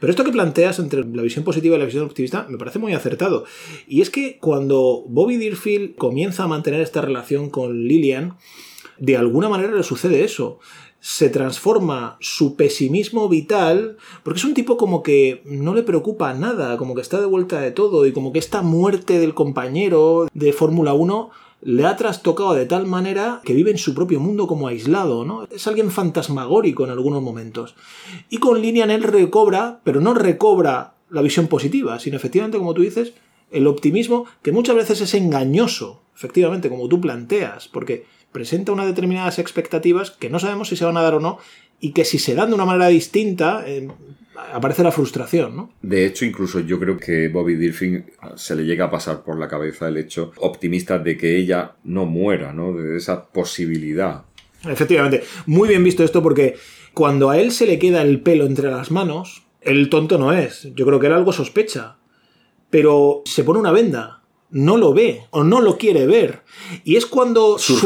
Pero 0.00 0.10
esto 0.10 0.24
que 0.24 0.32
planteas 0.32 0.78
entre 0.78 1.04
la 1.04 1.22
visión 1.22 1.44
positiva 1.44 1.76
y 1.76 1.78
la 1.78 1.84
visión 1.84 2.04
optimista 2.04 2.46
me 2.48 2.58
parece 2.58 2.78
muy 2.78 2.92
acertado. 2.92 3.44
Y 3.86 4.00
es 4.00 4.10
que 4.10 4.38
cuando 4.38 5.04
Bobby 5.08 5.36
Deerfield 5.36 5.96
comienza 5.96 6.44
a 6.44 6.48
mantener 6.48 6.80
esta 6.80 7.00
relación 7.00 7.50
con 7.50 7.84
Lillian, 7.84 8.36
de 8.98 9.16
alguna 9.16 9.48
manera 9.48 9.74
le 9.74 9.82
sucede 9.82 10.24
eso. 10.24 10.58
Se 11.00 11.30
transforma 11.30 12.16
su 12.20 12.56
pesimismo 12.56 13.28
vital, 13.28 13.96
porque 14.24 14.38
es 14.38 14.44
un 14.44 14.54
tipo 14.54 14.76
como 14.76 15.02
que 15.02 15.42
no 15.44 15.74
le 15.74 15.84
preocupa 15.84 16.34
nada, 16.34 16.76
como 16.76 16.94
que 16.94 17.00
está 17.00 17.20
de 17.20 17.26
vuelta 17.26 17.60
de 17.60 17.70
todo, 17.70 18.06
y 18.06 18.12
como 18.12 18.32
que 18.32 18.40
esta 18.40 18.62
muerte 18.62 19.18
del 19.18 19.34
compañero 19.34 20.28
de 20.34 20.52
Fórmula 20.52 20.94
1 20.94 21.30
le 21.60 21.84
ha 21.86 21.96
trastocado 21.96 22.54
de 22.54 22.66
tal 22.66 22.86
manera 22.86 23.40
que 23.44 23.54
vive 23.54 23.70
en 23.70 23.78
su 23.78 23.94
propio 23.94 24.20
mundo 24.20 24.46
como 24.46 24.68
aislado, 24.68 25.24
¿no? 25.24 25.44
Es 25.50 25.66
alguien 25.66 25.90
fantasmagórico 25.90 26.84
en 26.84 26.90
algunos 26.90 27.22
momentos. 27.22 27.74
Y 28.28 28.38
con 28.38 28.60
Linian 28.62 28.90
él 28.90 29.02
recobra, 29.02 29.80
pero 29.82 30.00
no 30.00 30.14
recobra 30.14 30.94
la 31.10 31.22
visión 31.22 31.48
positiva, 31.48 31.98
sino 31.98 32.16
efectivamente, 32.16 32.58
como 32.58 32.74
tú 32.74 32.82
dices, 32.82 33.14
el 33.50 33.66
optimismo, 33.66 34.26
que 34.42 34.52
muchas 34.52 34.76
veces 34.76 35.00
es 35.00 35.14
engañoso, 35.14 36.02
efectivamente, 36.14 36.68
como 36.68 36.88
tú 36.88 37.00
planteas, 37.00 37.68
porque 37.68 38.04
presenta 38.30 38.72
unas 38.72 38.86
determinadas 38.86 39.38
expectativas 39.38 40.10
que 40.10 40.30
no 40.30 40.38
sabemos 40.38 40.68
si 40.68 40.76
se 40.76 40.84
van 40.84 40.96
a 40.96 41.02
dar 41.02 41.14
o 41.14 41.20
no, 41.20 41.38
y 41.80 41.92
que 41.92 42.04
si 42.04 42.18
se 42.18 42.34
dan 42.34 42.50
de 42.50 42.54
una 42.54 42.66
manera 42.66 42.88
distinta, 42.88 43.64
eh, 43.66 43.88
aparece 44.52 44.82
la 44.82 44.92
frustración, 44.92 45.56
¿no? 45.56 45.70
De 45.82 46.06
hecho, 46.06 46.24
incluso 46.24 46.60
yo 46.60 46.78
creo 46.78 46.96
que 46.96 47.28
Bobby 47.28 47.56
Dirfing 47.56 48.04
se 48.36 48.56
le 48.56 48.64
llega 48.64 48.86
a 48.86 48.90
pasar 48.90 49.22
por 49.22 49.38
la 49.38 49.48
cabeza 49.48 49.88
el 49.88 49.96
hecho 49.96 50.32
optimista 50.36 50.98
de 50.98 51.16
que 51.16 51.36
ella 51.36 51.72
no 51.84 52.06
muera, 52.06 52.52
¿no? 52.52 52.72
De 52.72 52.96
esa 52.96 53.24
posibilidad. 53.24 54.24
Efectivamente, 54.64 55.22
muy 55.46 55.68
bien 55.68 55.84
visto 55.84 56.02
esto 56.02 56.22
porque 56.22 56.56
cuando 56.94 57.30
a 57.30 57.38
él 57.38 57.52
se 57.52 57.66
le 57.66 57.78
queda 57.78 58.02
el 58.02 58.20
pelo 58.20 58.46
entre 58.46 58.70
las 58.70 58.90
manos, 58.90 59.44
el 59.60 59.88
tonto 59.88 60.18
no 60.18 60.32
es. 60.32 60.68
Yo 60.74 60.86
creo 60.86 60.98
que 60.98 61.06
él 61.06 61.12
algo 61.12 61.32
sospecha. 61.32 61.96
Pero 62.70 63.22
se 63.24 63.44
pone 63.44 63.60
una 63.60 63.72
venda, 63.72 64.22
no 64.50 64.76
lo 64.76 64.92
ve 64.92 65.22
o 65.30 65.42
no 65.42 65.60
lo 65.60 65.78
quiere 65.78 66.06
ver. 66.06 66.42
Y 66.84 66.96
es 66.96 67.06
cuando 67.06 67.58
su, 67.58 67.80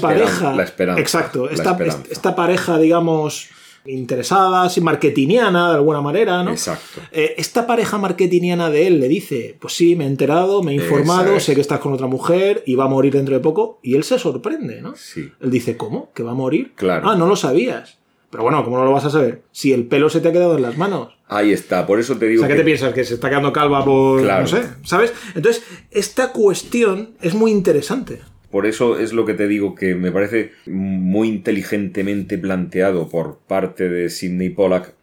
pareja. 0.00 0.54
La 0.54 0.64
esperanza. 0.64 1.00
Exacto, 1.00 1.48
esta, 1.48 1.78
esta 2.10 2.34
pareja, 2.34 2.78
digamos 2.78 3.50
interesada, 3.88 4.62
así 4.62 4.80
marketingiana 4.80 5.70
de 5.70 5.74
alguna 5.76 6.00
manera, 6.00 6.42
¿no? 6.42 6.50
Exacto. 6.50 7.00
Eh, 7.12 7.34
esta 7.38 7.66
pareja 7.66 7.98
marketingiana 7.98 8.70
de 8.70 8.86
él 8.86 9.00
le 9.00 9.08
dice, 9.08 9.56
pues 9.60 9.74
sí, 9.74 9.96
me 9.96 10.04
he 10.04 10.06
enterado, 10.08 10.62
me 10.62 10.72
he 10.72 10.74
informado, 10.74 11.38
sé 11.40 11.54
que 11.54 11.60
estás 11.60 11.80
con 11.80 11.92
otra 11.92 12.06
mujer 12.06 12.62
y 12.66 12.74
va 12.74 12.84
a 12.84 12.88
morir 12.88 13.12
dentro 13.12 13.34
de 13.34 13.40
poco, 13.40 13.80
y 13.82 13.94
él 13.94 14.04
se 14.04 14.18
sorprende, 14.18 14.80
¿no? 14.80 14.94
Sí. 14.96 15.30
Él 15.40 15.50
dice, 15.50 15.76
¿cómo? 15.76 16.10
¿Que 16.14 16.22
va 16.22 16.32
a 16.32 16.34
morir? 16.34 16.72
Claro. 16.74 17.08
Ah, 17.08 17.16
no 17.16 17.26
lo 17.26 17.36
sabías. 17.36 17.98
Pero 18.30 18.42
bueno, 18.42 18.64
¿cómo 18.64 18.76
no 18.76 18.84
lo 18.84 18.92
vas 18.92 19.04
a 19.04 19.10
saber? 19.10 19.42
Si 19.52 19.72
el 19.72 19.86
pelo 19.86 20.10
se 20.10 20.20
te 20.20 20.28
ha 20.28 20.32
quedado 20.32 20.56
en 20.56 20.62
las 20.62 20.76
manos. 20.76 21.16
Ahí 21.28 21.52
está, 21.52 21.86
por 21.86 21.98
eso 21.98 22.16
te 22.16 22.26
digo. 22.26 22.42
O 22.42 22.46
sea, 22.46 22.54
¿qué 22.54 22.60
te 22.60 22.64
piensas? 22.64 22.92
¿Que 22.92 23.04
se 23.04 23.14
está 23.14 23.28
quedando 23.28 23.52
calva 23.52 23.84
por. 23.84 24.22
Claro. 24.22 24.42
No 24.42 24.48
sé, 24.48 24.62
¿sabes? 24.84 25.12
Entonces, 25.34 25.62
esta 25.90 26.32
cuestión 26.32 27.14
es 27.20 27.34
muy 27.34 27.50
interesante. 27.50 28.20
Por 28.50 28.66
eso 28.66 28.98
es 28.98 29.12
lo 29.12 29.24
que 29.24 29.34
te 29.34 29.48
digo 29.48 29.74
que 29.74 29.94
me 29.94 30.12
parece 30.12 30.52
muy 30.66 31.28
inteligentemente 31.28 32.38
planteado 32.38 33.08
por 33.08 33.38
parte 33.38 33.88
de 33.88 34.08
Sidney 34.08 34.50
Pollack 34.50 34.94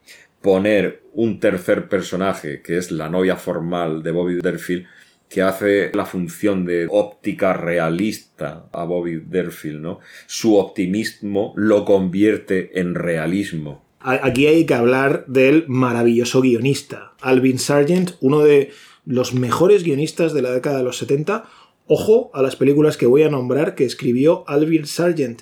poner 0.42 1.04
un 1.14 1.40
tercer 1.40 1.88
personaje, 1.88 2.62
que 2.62 2.78
es 2.78 2.92
la 2.92 3.10
novia 3.10 3.36
formal 3.36 4.04
de 4.04 4.12
Bobby 4.12 4.40
Derfield, 4.42 4.86
que 5.30 5.42
hace 5.42 5.92
la 5.94 6.06
función 6.06 6.66
de 6.66 6.88
óptica 6.90 7.54
realista 7.54 8.68
a 8.72 8.84
Bobby 8.84 9.22
Derfield, 9.26 9.82
¿no? 9.82 10.00
Su 10.28 10.58
optimismo 10.58 11.54
lo 11.56 11.86
convierte 11.86 12.80
en 12.80 12.94
realismo. 12.94 13.84
Aquí 14.00 14.48
hay 14.48 14.66
que 14.66 14.74
hablar 14.74 15.26
del 15.28 15.64
maravilloso 15.68 16.42
guionista, 16.42 17.14
Alvin 17.22 17.58
Sargent, 17.58 18.12
uno 18.20 18.42
de 18.42 18.72
los 19.06 19.34
mejores 19.34 19.84
guionistas 19.84 20.34
de 20.34 20.42
la 20.42 20.52
década 20.52 20.78
de 20.78 20.84
los 20.84 20.98
70, 20.98 21.46
Ojo 21.88 22.32
a 22.34 22.42
las 22.42 22.56
películas 22.56 22.98
que 22.98 23.06
voy 23.06 23.24
a 23.24 23.30
nombrar 23.30 23.76
que 23.76 23.86
escribió 23.86 24.44
Alvin 24.48 24.86
Sargent. 24.86 25.42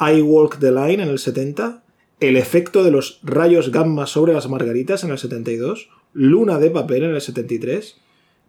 I 0.00 0.22
Walk 0.22 0.58
the 0.58 0.72
Line 0.72 1.02
en 1.02 1.08
el 1.08 1.18
70, 1.18 1.84
El 2.20 2.36
efecto 2.36 2.84
de 2.84 2.90
los 2.90 3.20
rayos 3.22 3.70
gamma 3.70 4.06
sobre 4.06 4.32
las 4.32 4.48
margaritas 4.48 5.04
en 5.04 5.10
el 5.10 5.18
72, 5.18 5.88
Luna 6.12 6.58
de 6.58 6.70
papel 6.70 7.04
en 7.04 7.14
el 7.14 7.20
73, 7.20 7.96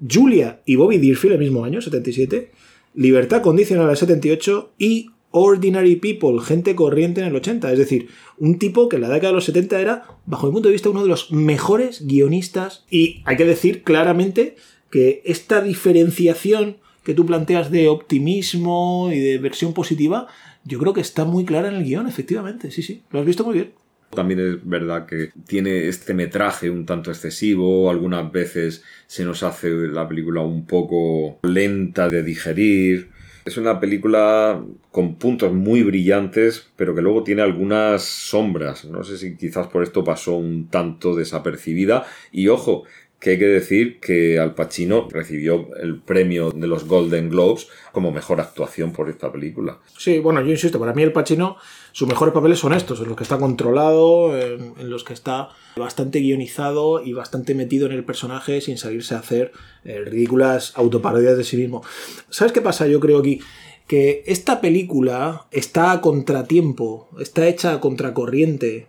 Julia 0.09 0.61
y 0.65 0.75
Bobby 0.75 0.97
Deerfield 0.97 1.33
el 1.33 1.39
mismo 1.39 1.65
año, 1.65 1.81
77, 1.81 2.51
Libertad 2.93 3.41
condicional 3.41 3.85
en 3.85 3.91
el 3.91 3.97
78 3.97 4.73
y 4.77 5.09
Ordinary 5.31 5.97
People, 5.97 6.39
gente 6.41 6.75
corriente 6.75 7.19
en 7.19 7.27
el 7.27 7.35
80. 7.35 7.73
Es 7.73 7.77
decir, 7.77 8.07
un 8.37 8.57
tipo 8.57 8.87
que 8.87 8.95
en 8.95 9.01
la 9.01 9.09
década 9.09 9.31
de 9.31 9.35
los 9.35 9.45
70 9.45 9.81
era, 9.81 10.03
bajo 10.25 10.47
mi 10.47 10.53
punto 10.53 10.69
de 10.69 10.73
vista, 10.73 10.89
uno 10.89 11.03
de 11.03 11.09
los 11.09 11.31
mejores 11.33 12.07
guionistas. 12.07 12.85
Y 12.89 13.21
hay 13.25 13.35
que 13.35 13.43
decir 13.43 13.83
claramente 13.83 14.55
que 14.89 15.21
esta 15.25 15.61
diferenciación 15.61 16.77
que 17.05 17.13
tú 17.13 17.25
planteas 17.25 17.71
de 17.71 17.87
optimismo 17.87 19.09
y 19.13 19.19
de 19.19 19.37
versión 19.37 19.73
positiva, 19.73 20.27
yo 20.65 20.79
creo 20.79 20.91
que 20.91 21.01
está 21.01 21.23
muy 21.23 21.45
clara 21.45 21.69
en 21.69 21.75
el 21.75 21.83
guion, 21.85 22.07
efectivamente. 22.07 22.71
Sí, 22.71 22.81
sí, 22.81 23.03
lo 23.11 23.19
has 23.19 23.25
visto 23.25 23.45
muy 23.45 23.53
bien. 23.53 23.71
También 24.09 24.39
es 24.39 24.67
verdad 24.67 25.05
que 25.05 25.29
tiene 25.47 25.87
este 25.87 26.13
metraje 26.13 26.69
un 26.69 26.85
tanto 26.85 27.11
excesivo, 27.11 27.89
algunas 27.89 28.31
veces 28.31 28.83
se 29.07 29.23
nos 29.23 29.43
hace 29.43 29.69
la 29.69 30.07
película 30.07 30.41
un 30.41 30.65
poco 30.65 31.39
lenta 31.43 32.07
de 32.07 32.23
digerir. 32.23 33.11
Es 33.45 33.57
una 33.57 33.79
película 33.79 34.63
con 34.89 35.15
puntos 35.15 35.53
muy 35.53 35.83
brillantes, 35.83 36.71
pero 36.75 36.95
que 36.95 37.03
luego 37.03 37.23
tiene 37.23 37.43
algunas 37.43 38.01
sombras. 38.01 38.85
No 38.85 39.03
sé 39.03 39.19
si 39.19 39.35
quizás 39.35 39.67
por 39.67 39.83
esto 39.83 40.03
pasó 40.03 40.35
un 40.37 40.67
tanto 40.69 41.15
desapercibida. 41.15 42.07
Y 42.31 42.47
ojo, 42.47 42.85
que 43.25 43.31
hay 43.31 43.39
que 43.39 43.47
decir 43.47 43.99
que 43.99 44.37
Al 44.37 44.53
Pacino 44.53 45.07
recibió 45.09 45.67
el 45.81 45.99
premio 45.99 46.51
de 46.51 46.67
los 46.67 46.85
Golden 46.85 47.31
Globes 47.31 47.67
como 47.91 48.11
mejor 48.11 48.39
actuación 48.39 48.91
por 48.91 49.09
esta 49.09 49.31
película. 49.31 49.79
Sí, 49.97 50.19
bueno, 50.19 50.41
yo 50.41 50.51
insisto, 50.51 50.77
para 50.77 50.93
mí 50.93 51.01
El 51.01 51.11
Pacino, 51.11 51.57
sus 51.91 52.07
mejores 52.07 52.35
papeles 52.35 52.59
son 52.59 52.73
estos, 52.73 52.99
en 52.99 53.07
los 53.07 53.17
que 53.17 53.23
está 53.23 53.39
controlado, 53.39 54.39
en, 54.39 54.75
los 54.91 55.03
que 55.03 55.13
está 55.13 55.49
bastante 55.75 56.19
guionizado 56.19 57.03
y 57.03 57.13
bastante 57.13 57.55
metido 57.55 57.87
en 57.87 57.93
el 57.93 58.05
personaje 58.05 58.61
sin 58.61 58.77
salirse 58.77 59.15
a 59.15 59.19
hacer 59.19 59.53
eh, 59.85 60.01
ridículas 60.05 60.73
autoparodias 60.75 61.35
de 61.35 61.43
sí 61.43 61.57
mismo. 61.57 61.81
¿Sabes 62.29 62.53
qué 62.53 62.61
pasa? 62.61 62.85
Yo 62.85 62.99
creo 62.99 63.17
aquí 63.17 63.39
que 63.87 64.21
esta 64.27 64.61
película 64.61 65.47
está 65.49 65.93
a 65.93 66.01
contratiempo, 66.01 67.09
está 67.19 67.47
hecha 67.47 67.73
a 67.73 67.79
contracorriente. 67.79 68.85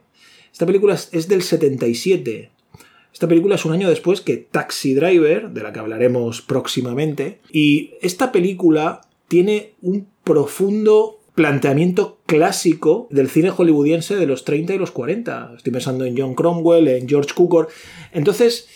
Esta 0.52 0.66
película 0.66 0.92
es 0.92 1.26
del 1.26 1.40
77 1.40 2.50
esta 3.16 3.28
película 3.28 3.54
es 3.54 3.64
un 3.64 3.72
año 3.72 3.88
después 3.88 4.20
que 4.20 4.36
Taxi 4.36 4.92
Driver, 4.92 5.48
de 5.48 5.62
la 5.62 5.72
que 5.72 5.78
hablaremos 5.78 6.42
próximamente, 6.42 7.40
y 7.50 7.94
esta 8.02 8.30
película 8.30 9.00
tiene 9.26 9.72
un 9.80 10.06
profundo 10.22 11.20
planteamiento 11.34 12.18
clásico 12.26 13.08
del 13.10 13.30
cine 13.30 13.48
hollywoodiense 13.48 14.16
de 14.16 14.26
los 14.26 14.44
30 14.44 14.74
y 14.74 14.78
los 14.78 14.90
40. 14.90 15.54
Estoy 15.56 15.72
pensando 15.72 16.04
en 16.04 16.14
John 16.14 16.34
Cromwell, 16.34 16.88
en 16.88 17.08
George 17.08 17.32
Cukor. 17.34 17.68
Entonces, 18.12 18.68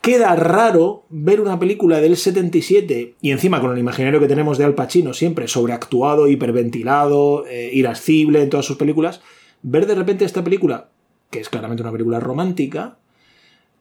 queda 0.00 0.34
raro 0.36 1.04
ver 1.10 1.42
una 1.42 1.58
película 1.58 2.00
del 2.00 2.16
77 2.16 3.16
y 3.20 3.30
encima 3.30 3.60
con 3.60 3.72
el 3.72 3.78
imaginario 3.78 4.20
que 4.20 4.26
tenemos 4.26 4.56
de 4.56 4.64
Al 4.64 4.74
Pacino 4.74 5.12
siempre 5.12 5.48
sobreactuado, 5.48 6.28
hiperventilado, 6.28 7.46
eh, 7.46 7.68
irascible 7.74 8.40
en 8.40 8.48
todas 8.48 8.64
sus 8.64 8.78
películas, 8.78 9.20
ver 9.60 9.86
de 9.86 9.96
repente 9.96 10.24
esta 10.24 10.42
película, 10.42 10.88
que 11.30 11.40
es 11.40 11.50
claramente 11.50 11.82
una 11.82 11.92
película 11.92 12.20
romántica, 12.20 12.96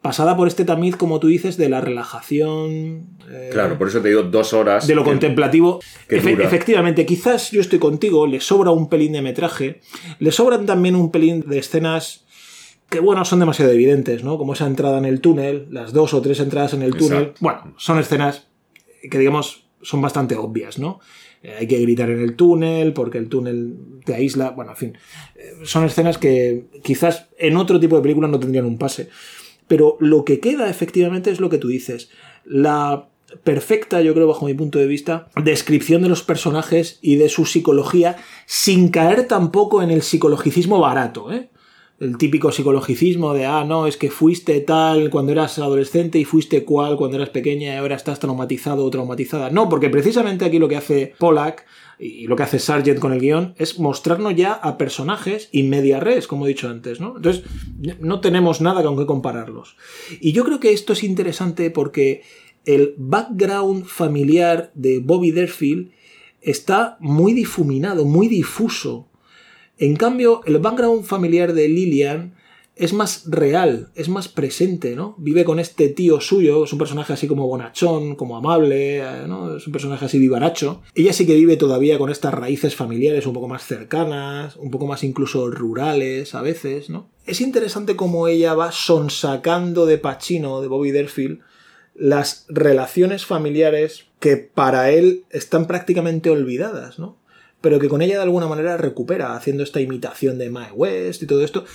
pasada 0.01 0.38
por 0.38 0.48
este 0.48 0.65
tamiz, 0.65 0.96
como 0.96 1.20
tú 1.20 1.27
dices, 1.27 1.58
de 1.58 1.70
la 1.70 1.82
relajación. 1.82 3.08
Eh, 3.29 3.50
claro, 3.51 3.77
por 3.77 3.88
eso 3.88 4.01
te 4.01 4.10
digo 4.10 4.24
dos 4.24 4.53
horas. 4.53 4.88
De 4.88 4.96
lo 4.96 5.03
contemplativo. 5.03 5.79
efectivamente, 6.08 7.06
quizás 7.06 7.51
yo 7.51 7.62
estoy 7.62 7.79
contigo, 7.79 8.27
le 8.27 8.39
sobra 8.39 8.72
un 8.72 8.89
pelín 8.89 9.13
de 9.13 9.22
metraje, 9.22 9.82
le 10.20 10.32
sobran 10.32 10.65
también 10.65 10.96
un 10.96 11.12
pelín 11.12 11.44
de 11.48 11.60
escenas 11.60 12.25
que, 12.89 13.00
bueno, 13.00 13.24
son 13.25 13.39
demasiado 13.39 13.72
evidentes, 13.72 14.24
¿no? 14.24 14.38
Como 14.38 14.53
esa 14.53 14.65
entrada 14.65 14.98
en 14.98 15.06
el 15.06 15.22
túnel, 15.22 15.68
las 15.70 15.94
dos 15.94 16.13
o 16.13 16.22
tres 16.22 16.39
entradas 16.39 16.74
en 16.74 16.82
el 16.82 16.96
túnel. 16.96 17.34
Bueno, 17.39 17.74
son 17.77 18.00
escenas 18.00 18.48
que, 19.10 19.20
digamos, 19.20 19.65
son 19.82 20.01
bastante 20.01 20.36
obvias, 20.36 20.79
¿no? 20.79 21.00
eh, 21.44 21.56
hay 21.60 21.68
que 21.68 21.79
gritar 21.79 22.10
en 22.10 22.20
el 22.20 22.36
túnel 22.36 22.94
porque 22.94 23.18
el 23.18 23.29
túnel 23.29 23.75
te 24.06 24.13
aísla. 24.13 24.51
Bueno, 24.51 24.72
en 24.72 24.77
fin, 24.77 24.98
eh, 25.36 25.53
son 25.63 25.86
escenas 25.86 26.18
que 26.18 26.65
quizás 26.84 27.27
en 27.38 27.58
otro 27.58 27.79
tipo 27.79 27.96
de 27.96 28.01
película 28.01 28.27
no 28.27 28.39
tendrían 28.39 28.65
un 28.65 28.77
pase. 28.77 29.10
Pero 29.70 29.96
lo 30.02 30.26
que 30.26 30.42
queda 30.42 30.70
efectivamente 30.70 31.32
es 31.32 31.40
lo 31.40 31.50
que 31.50 31.60
tú 31.60 31.70
dices. 31.70 32.10
La 32.44 33.08
perfecta, 33.44 34.02
yo 34.02 34.14
creo, 34.14 34.28
bajo 34.28 34.46
mi 34.46 34.54
punto 34.54 34.80
de 34.80 34.88
vista, 34.88 35.30
descripción 35.42 36.02
de 36.02 36.10
los 36.10 36.24
personajes 36.24 37.00
y 37.02 37.16
de 37.16 37.30
su 37.30 37.46
psicología, 37.46 38.18
sin 38.46 38.90
caer 38.90 39.28
tampoco 39.28 39.82
en 39.82 39.92
el 39.92 40.02
psicologicismo 40.02 40.80
barato, 40.80 41.32
¿eh? 41.32 41.50
El 42.00 42.18
típico 42.18 42.51
psicologicismo 42.51 43.34
de, 43.34 43.46
ah, 43.46 43.65
no, 43.65 43.86
es 43.86 43.98
que 43.98 44.10
fuiste 44.10 44.62
tal 44.62 45.10
cuando 45.10 45.34
eras 45.34 45.60
adolescente 45.60 46.18
y 46.18 46.25
fuiste 46.25 46.63
cual 46.63 46.96
cuando 46.96 47.18
eras 47.18 47.29
pequeña 47.29 47.74
y 47.74 47.77
ahora 47.77 47.96
estás 47.96 48.20
traumatizado 48.20 48.86
o 48.86 48.89
traumatizada. 48.89 49.50
No, 49.50 49.68
porque 49.68 49.89
precisamente 49.89 50.46
aquí 50.46 50.60
lo 50.60 50.70
que 50.70 50.77
hace 50.77 51.13
Pollack 51.20 51.65
y 52.00 52.27
lo 52.27 52.38
que 52.38 52.44
hace 52.44 52.60
Sargent 52.60 53.00
con 53.00 53.12
el 53.12 53.20
guion 53.20 53.53
es 53.58 53.79
mostrarnos 53.79 54.34
ya 54.34 54.53
a 54.53 54.77
personajes 54.77 55.50
y 55.51 55.63
media 55.63 56.00
res, 56.00 56.27
como 56.27 56.46
he 56.46 56.50
dicho 56.50 56.70
antes, 56.70 57.01
¿no? 57.01 57.18
Entonces, 57.18 57.44
no 58.00 58.22
tenemos 58.22 58.62
nada 58.62 58.82
con 58.82 58.98
qué 58.98 59.06
compararlos. 59.06 59.75
Y 60.22 60.32
yo 60.32 60.46
creo 60.46 60.62
que 60.62 60.72
esto 60.72 60.94
es 60.94 61.03
interesante 61.03 61.70
porque 61.70 62.22
el 62.63 62.96
background 62.98 63.86
familiar 63.86 64.72
de 64.74 65.00
Bobby 65.00 65.32
Derfield 65.32 65.91
está 66.41 66.98
muy 67.01 67.34
difuminado, 67.34 68.06
muy 68.06 68.29
difuso. 68.29 69.09
En 69.80 69.96
cambio, 69.96 70.42
el 70.46 70.60
background 70.60 71.06
familiar 71.06 71.54
de 71.54 71.70
Lillian 71.70 72.36
es 72.76 72.92
más 72.92 73.24
real, 73.28 73.92
es 73.96 74.10
más 74.10 74.28
presente, 74.28 74.94
¿no? 74.94 75.16
Vive 75.18 75.46
con 75.46 75.58
este 75.58 75.88
tío 75.88 76.20
suyo, 76.20 76.66
es 76.66 76.74
un 76.74 76.80
personaje 76.80 77.14
así 77.14 77.28
como 77.28 77.48
bonachón, 77.48 78.16
como 78.16 78.36
amable, 78.36 78.98
eh, 78.98 79.26
¿no? 79.26 79.56
Es 79.56 79.68
un 79.68 79.72
personaje 79.72 80.04
así 80.04 80.20
vivaracho. 80.20 80.82
Ella 80.96 81.14
sí 81.14 81.26
que 81.26 81.36
vive 81.36 81.56
todavía 81.56 81.98
con 81.98 82.10
estas 82.10 82.34
raíces 82.34 82.76
familiares 82.76 83.26
un 83.26 83.34
poco 83.34 83.48
más 83.48 83.66
cercanas, 83.66 84.58
un 84.58 84.70
poco 84.70 84.86
más 84.86 85.04
incluso 85.06 85.50
rurales 85.50 86.36
a 86.36 86.42
veces, 86.42 86.90
¿no? 86.90 87.10
Es 87.26 87.40
interesante 87.40 87.96
cómo 87.96 88.28
ella 88.28 88.56
va 88.56 88.74
sonsacando 88.74 89.86
de 89.86 89.98
Pacino, 89.98 90.60
de 90.60 90.68
Bobby 90.68 90.92
Derfield, 90.92 91.40
las 91.96 92.46
relaciones 92.50 93.26
familiares 93.26 94.08
que 94.20 94.36
para 94.36 94.92
él 94.92 95.24
están 95.30 95.68
prácticamente 95.68 96.30
olvidadas, 96.30 97.00
¿no? 97.00 97.19
Pero 97.62 97.80
que 97.80 97.89
con 97.89 98.01
ella 98.01 98.16
de 98.16 98.24
alguna 98.24 98.48
manera 98.48 98.78
recupera, 98.78 99.36
haciendo 99.36 99.63
esta 99.63 99.82
imitación 99.82 100.38
de 100.38 100.50
Mae 100.50 100.72
West 100.72 101.24
y 101.24 101.28
todo 101.28 101.44
esto, 101.44 101.66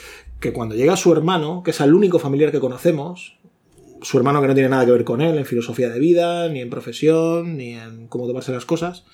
que 0.40 0.52
cuando 0.52 0.74
llega 0.74 0.96
su 0.96 1.12
hermano, 1.12 1.62
que 1.64 1.70
es 1.70 1.80
el 1.80 1.94
único 1.94 2.18
familiar 2.18 2.52
que 2.52 2.60
conocemos, 2.60 3.38
su 4.02 4.18
hermano 4.18 4.40
que 4.40 4.48
no 4.48 4.54
tiene 4.54 4.68
nada 4.68 4.84
que 4.84 4.92
ver 4.92 5.04
con 5.04 5.20
él 5.20 5.38
en 5.38 5.46
filosofía 5.46 5.88
de 5.88 5.98
vida, 5.98 6.48
ni 6.48 6.60
en 6.60 6.70
profesión, 6.70 7.56
ni 7.56 7.74
en 7.74 8.06
cómo 8.08 8.26
tomarse 8.26 8.52
las 8.52 8.64
cosas, 8.64 9.04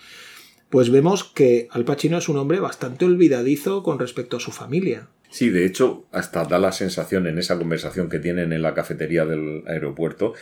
pues 0.69 0.91
vemos 0.91 1.25
que 1.25 1.69
Al 1.71 1.85
Pacino 1.85 2.19
es 2.19 2.29
un 2.29 2.39
hombre 2.39 2.61
bastante 2.61 3.05
olvidadizo 3.05 3.83
con 3.83 3.99
respecto 3.99 4.37
a 4.37 4.41
su 4.41 4.53
familia. 4.53 5.09
Sí, 5.31 5.49
de 5.51 5.65
hecho, 5.65 6.07
hasta 6.11 6.45
da 6.45 6.59
la 6.59 6.73
sensación 6.73 7.27
en 7.27 7.39
esa 7.39 7.57
conversación 7.57 8.09
que 8.09 8.19
tienen 8.19 8.53
en 8.53 8.63
la 8.63 8.75
cafetería 8.75 9.25
del 9.25 9.63
aeropuerto, 9.67 10.35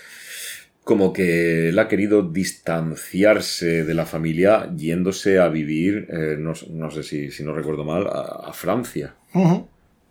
como 0.89 1.13
que 1.13 1.69
él 1.69 1.79
ha 1.79 1.87
querido 1.87 2.23
distanciarse 2.23 3.85
de 3.85 3.93
la 3.93 4.07
familia 4.07 4.73
yéndose 4.75 5.39
a 5.39 5.49
vivir, 5.51 6.09
eh, 6.11 6.39
no, 6.39 6.55
sé 6.55 7.03
si, 7.03 7.31
si, 7.31 7.45
no 7.45 7.53
recuerdo 7.53 7.85
mal, 7.85 8.07
a, 8.11 8.51
Francia. 8.55 9.15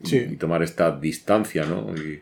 sí. 0.03 0.17
y, 0.17 0.36
tomar 0.36 0.62
esta 0.62 0.96
distancia, 0.96 1.65
¿no? 1.65 1.96
Y, 1.98 2.22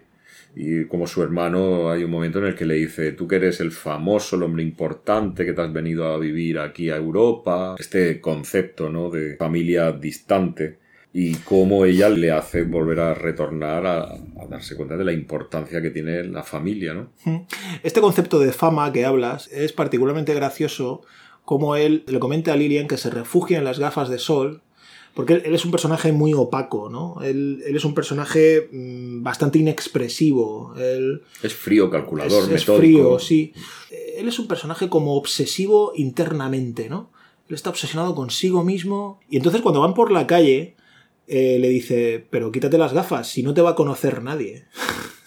y, 0.56 0.86
como 0.86 1.06
su 1.06 1.22
hermano 1.22 1.92
hay 1.92 2.06
un 2.06 2.12
momento 2.12 2.40
en 2.40 2.46
el 2.46 2.56
que 2.56 2.64
le 2.64 2.76
dice, 2.76 3.12
tú 3.12 3.28
que 3.28 3.36
eres 3.36 3.60
el 3.60 3.74
famoso, 3.74 4.38
el 4.38 4.44
hombre 4.44 4.64
importante, 4.64 5.46
que 5.46 5.52
te 5.52 5.62
has 5.62 5.74
venido 5.74 6.08
a 6.08 6.18
vivir 6.18 6.58
aquí 6.60 6.90
a 6.90 6.96
Europa, 6.96 7.76
este 7.78 8.22
concepto, 8.22 8.90
¿no? 8.90 9.10
De 9.10 9.36
familia 9.36 9.92
distante 9.92 10.78
y 11.18 11.36
cómo 11.36 11.86
ella 11.86 12.10
le 12.10 12.30
hace 12.30 12.64
volver 12.64 13.00
a 13.00 13.14
retornar 13.14 13.88
a, 13.88 14.18
darse 14.50 14.76
cuenta 14.76 14.98
de 14.98 15.06
la 15.06 15.14
importancia 15.14 15.82
que 15.82 15.90
tiene 15.90 16.26
la 16.26 16.44
familia, 16.44 16.94
¿no? 16.94 17.08
Este 17.84 18.02
concepto 18.02 18.38
de 18.38 18.52
fama 18.52 18.92
que 18.92 19.06
hablas 19.06 19.48
es 19.48 19.72
particularmente 19.72 20.34
gracioso 20.34 21.04
como 21.46 21.78
él 21.78 22.04
le 22.08 22.20
comenta 22.20 22.52
a 22.52 22.58
Lilian 22.58 22.90
que 22.90 22.98
se 22.98 23.10
refugia 23.10 23.58
en 23.58 23.64
las 23.64 23.80
gafas 23.80 24.10
de 24.10 24.20
sol 24.20 24.62
porque 25.14 25.36
él, 25.36 25.56
es 25.56 25.64
un 25.64 25.72
personaje 25.72 26.12
muy 26.12 26.34
opaco, 26.34 26.90
¿no? 26.90 27.22
Él, 27.24 27.64
es 27.66 27.86
un 27.86 27.94
personaje 27.94 28.68
mm, 28.70 29.24
bastante 29.24 29.58
inexpresivo. 29.58 30.74
Él 30.78 31.22
es 31.42 31.54
frío, 31.54 31.90
calculador, 31.90 32.44
es, 32.44 32.50
es 32.50 32.66
frío, 32.66 33.20
sí. 33.20 33.54
Él 34.18 34.28
es 34.28 34.38
un 34.38 34.48
personaje 34.48 34.90
como 34.90 35.16
obsesivo 35.16 35.94
internamente, 35.96 36.90
¿no? 36.90 37.10
Él 37.48 37.56
está 37.56 37.70
obsesionado 37.70 38.16
consigo 38.16 38.66
mismo. 38.66 39.22
Y 39.30 39.38
entonces 39.38 39.62
cuando 39.62 39.80
van 39.80 39.94
por 39.94 40.12
la 40.12 40.28
calle, 40.28 40.76
eh, 41.28 41.58
le 41.60 41.70
dice, 41.70 42.26
pero 42.30 42.52
quítate 42.52 42.78
las 42.78 42.94
gafas, 42.94 43.30
si 43.30 43.44
no 43.44 43.54
te 43.54 43.62
va 43.62 43.72
a 43.72 43.76
conocer 43.76 44.22
nadie. 44.22 44.66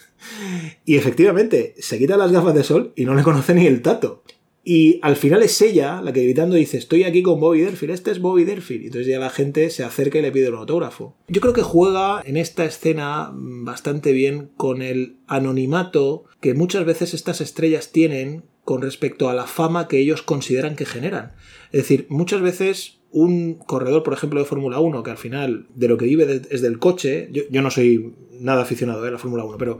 y 0.85 0.95
efectivamente, 0.95 1.75
se 1.79 1.97
quita 1.97 2.17
las 2.17 2.31
gafas 2.31 2.53
de 2.53 2.63
sol 2.63 2.93
y 2.95 3.05
no 3.05 3.15
le 3.15 3.23
conoce 3.23 3.53
ni 3.53 3.65
el 3.65 3.81
tato. 3.81 4.23
Y 4.63 4.99
al 5.01 5.15
final 5.15 5.41
es 5.41 5.61
ella 5.61 6.01
la 6.01 6.13
que 6.13 6.23
gritando 6.23 6.55
dice, 6.55 6.77
estoy 6.77 7.03
aquí 7.03 7.23
con 7.23 7.39
Bobby 7.39 7.61
Derfield, 7.61 7.93
este 7.93 8.11
es 8.11 8.19
Bobby 8.19 8.43
Derfield. 8.43 8.83
Y 8.83 8.85
entonces 8.87 9.07
ya 9.07 9.19
la 9.19 9.29
gente 9.29 9.69
se 9.69 9.83
acerca 9.83 10.19
y 10.19 10.21
le 10.21 10.31
pide 10.31 10.49
un 10.49 10.55
autógrafo. 10.57 11.15
Yo 11.27 11.41
creo 11.41 11.53
que 11.53 11.63
juega 11.63 12.21
en 12.25 12.37
esta 12.37 12.65
escena 12.65 13.31
bastante 13.33 14.11
bien 14.11 14.51
con 14.57 14.81
el 14.81 15.17
anonimato 15.27 16.25
que 16.41 16.53
muchas 16.53 16.85
veces 16.85 17.13
estas 17.13 17.41
estrellas 17.41 17.91
tienen 17.91 18.43
con 18.63 18.83
respecto 18.83 19.29
a 19.29 19.33
la 19.33 19.47
fama 19.47 19.87
que 19.87 19.97
ellos 19.97 20.21
consideran 20.21 20.75
que 20.75 20.85
generan. 20.85 21.33
Es 21.71 21.81
decir, 21.81 22.05
muchas 22.09 22.41
veces 22.41 22.98
un 23.11 23.55
corredor, 23.55 24.03
por 24.03 24.13
ejemplo, 24.13 24.39
de 24.39 24.45
Fórmula 24.45 24.79
1, 24.79 25.03
que 25.03 25.11
al 25.11 25.17
final 25.17 25.67
de 25.73 25.87
lo 25.87 25.97
que 25.97 26.05
vive 26.05 26.41
es 26.49 26.61
del 26.61 26.79
coche, 26.79 27.29
yo, 27.31 27.61
no 27.61 27.71
soy 27.71 28.13
nada 28.39 28.61
aficionado 28.61 29.03
a 29.03 29.11
la 29.11 29.17
Fórmula 29.17 29.43
1, 29.43 29.57
pero 29.57 29.79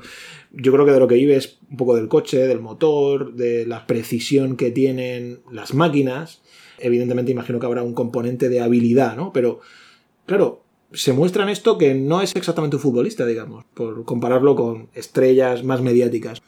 yo 0.51 0.71
creo 0.71 0.85
que 0.85 0.91
de 0.91 0.99
lo 0.99 1.07
que 1.07 1.15
vive 1.15 1.35
es 1.35 1.59
un 1.69 1.77
poco 1.77 1.95
del 1.95 2.07
coche, 2.07 2.47
del 2.47 2.59
motor, 2.59 3.33
de 3.33 3.65
la 3.65 3.85
precisión 3.85 4.57
que 4.57 4.71
tienen 4.71 5.41
las 5.51 5.73
máquinas. 5.73 6.41
Evidentemente 6.79 7.31
imagino 7.31 7.59
que 7.59 7.65
habrá 7.65 7.83
un 7.83 7.93
componente 7.93 8.49
de 8.49 8.61
habilidad, 8.61 9.15
¿no? 9.15 9.31
Pero, 9.31 9.59
claro, 10.25 10.63
se 10.91 11.13
muestra 11.13 11.43
en 11.43 11.49
esto 11.49 11.77
que 11.77 11.93
no 11.93 12.21
es 12.21 12.35
exactamente 12.35 12.77
un 12.77 12.81
futbolista, 12.81 13.25
digamos, 13.25 13.65
por 13.73 14.03
compararlo 14.05 14.55
con 14.55 14.89
estrellas 14.93 15.63
más 15.63 15.81
mediáticas. 15.81 16.41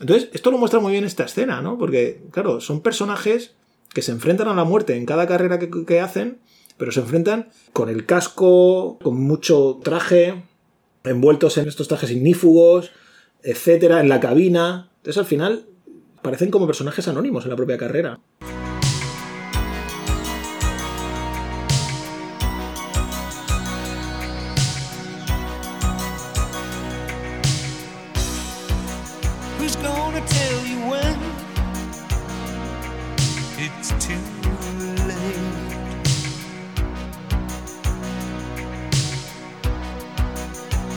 Entonces, 0.00 0.30
esto 0.32 0.50
lo 0.50 0.58
muestra 0.58 0.80
muy 0.80 0.92
bien 0.92 1.04
esta 1.04 1.24
escena, 1.24 1.60
¿no? 1.60 1.78
Porque, 1.78 2.22
claro, 2.30 2.60
son 2.60 2.80
personajes 2.80 3.55
que 3.96 4.02
se 4.02 4.12
enfrentan 4.12 4.46
a 4.48 4.54
la 4.54 4.64
muerte 4.64 4.94
en 4.94 5.06
cada 5.06 5.26
carrera 5.26 5.58
que, 5.58 6.00
hacen, 6.00 6.36
pero 6.76 6.92
se 6.92 7.00
enfrentan 7.00 7.48
con 7.72 7.88
el 7.88 8.04
casco, 8.04 8.98
con 9.02 9.18
mucho 9.18 9.80
traje, 9.82 10.44
envueltos 11.02 11.56
en 11.56 11.66
estos 11.66 11.88
trajes 11.88 12.10
ignífugos, 12.10 12.90
etcétera, 13.42 14.02
en 14.02 14.10
la 14.10 14.20
cabina. 14.20 14.90
Entonces 14.98 15.16
al 15.16 15.24
final 15.24 15.64
parecen 16.20 16.50
como 16.50 16.66
personajes 16.66 17.08
anónimos 17.08 17.44
en 17.44 17.50
la 17.52 17.56
propia 17.56 17.78
carrera. 17.78 18.20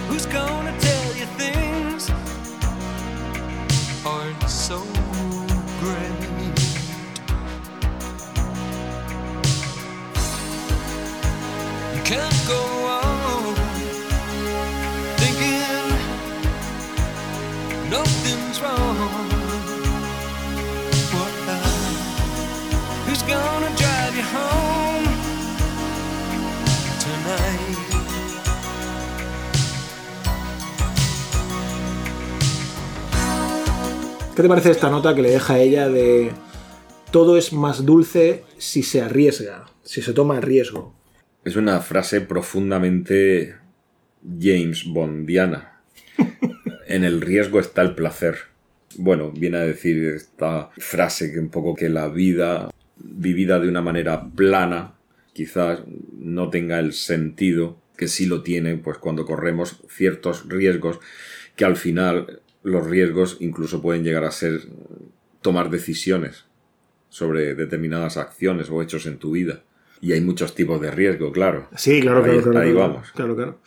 who's 0.10 0.26
going 0.26 0.59
¿Qué 34.40 34.44
te 34.44 34.48
parece 34.48 34.72
esta 34.72 34.90
nota 34.90 35.14
que 35.14 35.22
le 35.22 35.32
deja 35.32 35.56
a 35.56 35.60
ella 35.60 35.90
de 35.90 36.32
todo 37.12 37.38
es 37.38 37.52
más 37.52 37.86
dulce 37.86 38.46
si 38.58 38.84
se 38.84 39.02
arriesga, 39.02 39.66
si 39.84 40.02
se 40.02 40.14
toma 40.14 40.38
el 40.38 40.44
riesgo? 40.44 40.96
Es 41.44 41.58
una 41.58 41.82
frase 41.82 42.22
profundamente 42.22 43.58
James 44.24 44.86
Bondiana. 44.86 45.82
en 46.88 47.04
el 47.04 47.20
riesgo 47.20 47.60
está 47.60 47.82
el 47.82 47.96
placer. 47.96 48.36
Bueno, 48.96 49.30
viene 49.30 49.58
a 49.58 49.66
decir 49.66 50.06
esta 50.06 50.70
frase 50.78 51.34
que 51.34 51.40
un 51.40 51.50
poco 51.50 51.76
que 51.76 51.90
la 51.90 52.08
vida 52.08 52.72
vivida 52.96 53.60
de 53.60 53.68
una 53.68 53.82
manera 53.82 54.26
plana, 54.26 54.94
quizás 55.34 55.82
no 56.18 56.50
tenga 56.50 56.80
el 56.80 56.94
sentido 56.94 57.78
que 57.98 58.08
sí 58.08 58.26
lo 58.26 58.42
tiene, 58.42 58.78
pues 58.78 59.00
cuando 59.00 59.26
corremos 59.26 59.82
ciertos 59.90 60.48
riesgos, 60.48 61.02
que 61.58 61.66
al 61.66 61.76
final 61.76 62.40
los 62.64 62.86
riesgos 62.88 63.38
incluso 63.40 63.82
pueden 63.82 64.04
llegar 64.04 64.24
a 64.26 64.32
ser 64.32 64.62
tomar 65.42 65.70
decisiones 65.70 66.46
sobre 67.10 67.56
determinadas 67.56 68.18
acciones 68.18 68.70
o 68.70 68.82
hechos 68.82 69.06
en 69.06 69.18
tu 69.18 69.32
vida. 69.32 69.64
Y 70.02 70.12
hay 70.14 70.22
muchos 70.22 70.56
tipos 70.56 70.80
de 70.82 70.92
riesgo, 70.92 71.32
claro. 71.32 71.68
Sí, 71.76 72.00
claro, 72.02 72.20
Ahí- 72.24 72.32
claro, 72.32 72.44
claro. 72.52 72.60
ahí 72.60 72.72
claro, 72.74 72.90
vamos. 72.94 73.12
Claro, 73.12 73.36
claro. 73.36 73.60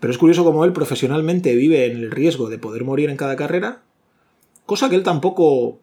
Pero 0.00 0.10
es 0.12 0.18
curioso 0.18 0.44
como 0.44 0.64
él 0.64 0.72
profesionalmente 0.72 1.54
vive 1.54 1.86
en 1.86 1.96
el 1.96 2.10
riesgo 2.10 2.48
de 2.50 2.58
poder 2.58 2.84
morir 2.84 3.08
en 3.10 3.16
cada 3.16 3.36
carrera, 3.36 3.82
cosa 4.66 4.88
que 4.90 4.96
él 4.96 5.02
tampoco, 5.02 5.80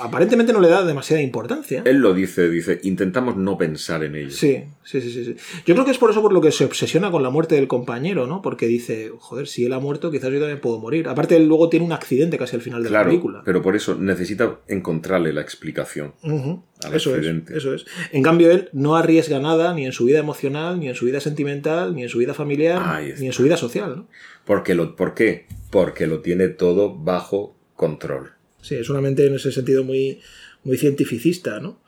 aparentemente 0.00 0.52
no 0.52 0.60
le 0.60 0.68
da 0.68 0.84
demasiada 0.84 1.22
importancia. 1.22 1.82
Él 1.84 1.98
lo 1.98 2.14
dice, 2.14 2.48
dice, 2.48 2.80
intentamos 2.82 3.36
no 3.36 3.56
pensar 3.58 4.04
en 4.04 4.14
ello. 4.16 4.30
Sí, 4.30 4.64
sí, 4.84 5.00
sí, 5.00 5.10
sí. 5.24 5.36
Yo 5.64 5.74
creo 5.74 5.84
que 5.84 5.90
es 5.90 5.98
por 5.98 6.10
eso 6.10 6.22
por 6.22 6.32
lo 6.32 6.40
que 6.40 6.52
se 6.52 6.64
obsesiona 6.64 7.10
con 7.10 7.22
la 7.22 7.30
muerte 7.30 7.54
del 7.54 7.68
compañero, 7.68 8.26
¿no? 8.26 8.42
Porque 8.42 8.66
dice, 8.66 9.10
joder, 9.18 9.46
si 9.46 9.64
él 9.64 9.72
ha 9.72 9.78
muerto, 9.78 10.10
quizás 10.10 10.30
yo 10.32 10.38
también 10.38 10.60
puedo 10.60 10.78
morir. 10.78 11.08
Aparte, 11.08 11.36
él 11.36 11.46
luego 11.46 11.68
tiene 11.68 11.86
un 11.86 11.92
accidente 11.92 12.38
casi 12.38 12.56
al 12.56 12.62
final 12.62 12.82
de 12.82 12.90
la 12.90 13.04
película. 13.04 13.42
pero 13.44 13.62
por 13.62 13.76
eso 13.76 13.94
necesita 13.96 14.58
encontrarle 14.68 15.32
la 15.32 15.40
explicación. 15.40 16.12
Al 16.22 16.94
Eso 16.94 17.10
es, 17.10 17.16
accidente. 17.16 17.56
eso 17.56 17.74
es. 17.74 17.86
En 18.12 18.22
cambio, 18.22 18.50
él 18.50 18.68
no 18.72 18.96
arriesga 18.96 19.38
nada 19.38 19.72
ni 19.74 19.86
en 19.86 19.92
su 19.92 20.04
vida 20.04 20.18
emocional, 20.18 20.78
ni 20.78 20.88
en 20.88 20.94
su 20.94 21.06
vida 21.06 21.20
sentimental, 21.20 21.94
ni 21.94 22.02
en 22.02 22.08
su 22.08 22.18
vida 22.18 22.34
familiar, 22.34 23.02
ni 23.18 23.26
en 23.26 23.32
su 23.32 23.42
vida 23.42 23.56
social, 23.56 23.96
¿no? 23.96 24.08
Porque 24.44 24.74
lo, 24.74 24.94
¿Por 24.94 25.14
qué? 25.14 25.46
Porque 25.70 26.06
lo 26.06 26.20
tiene 26.20 26.48
todo 26.48 26.94
bajo 26.94 27.56
control. 27.74 28.32
Sí, 28.66 28.74
es 28.74 28.90
una 28.90 29.00
mente 29.00 29.24
en 29.26 29.34
ese 29.36 29.52
sentido 29.52 29.84
muy, 29.84 30.20
muy 30.64 30.76
cientificista, 30.76 31.60
¿no? 31.60 31.78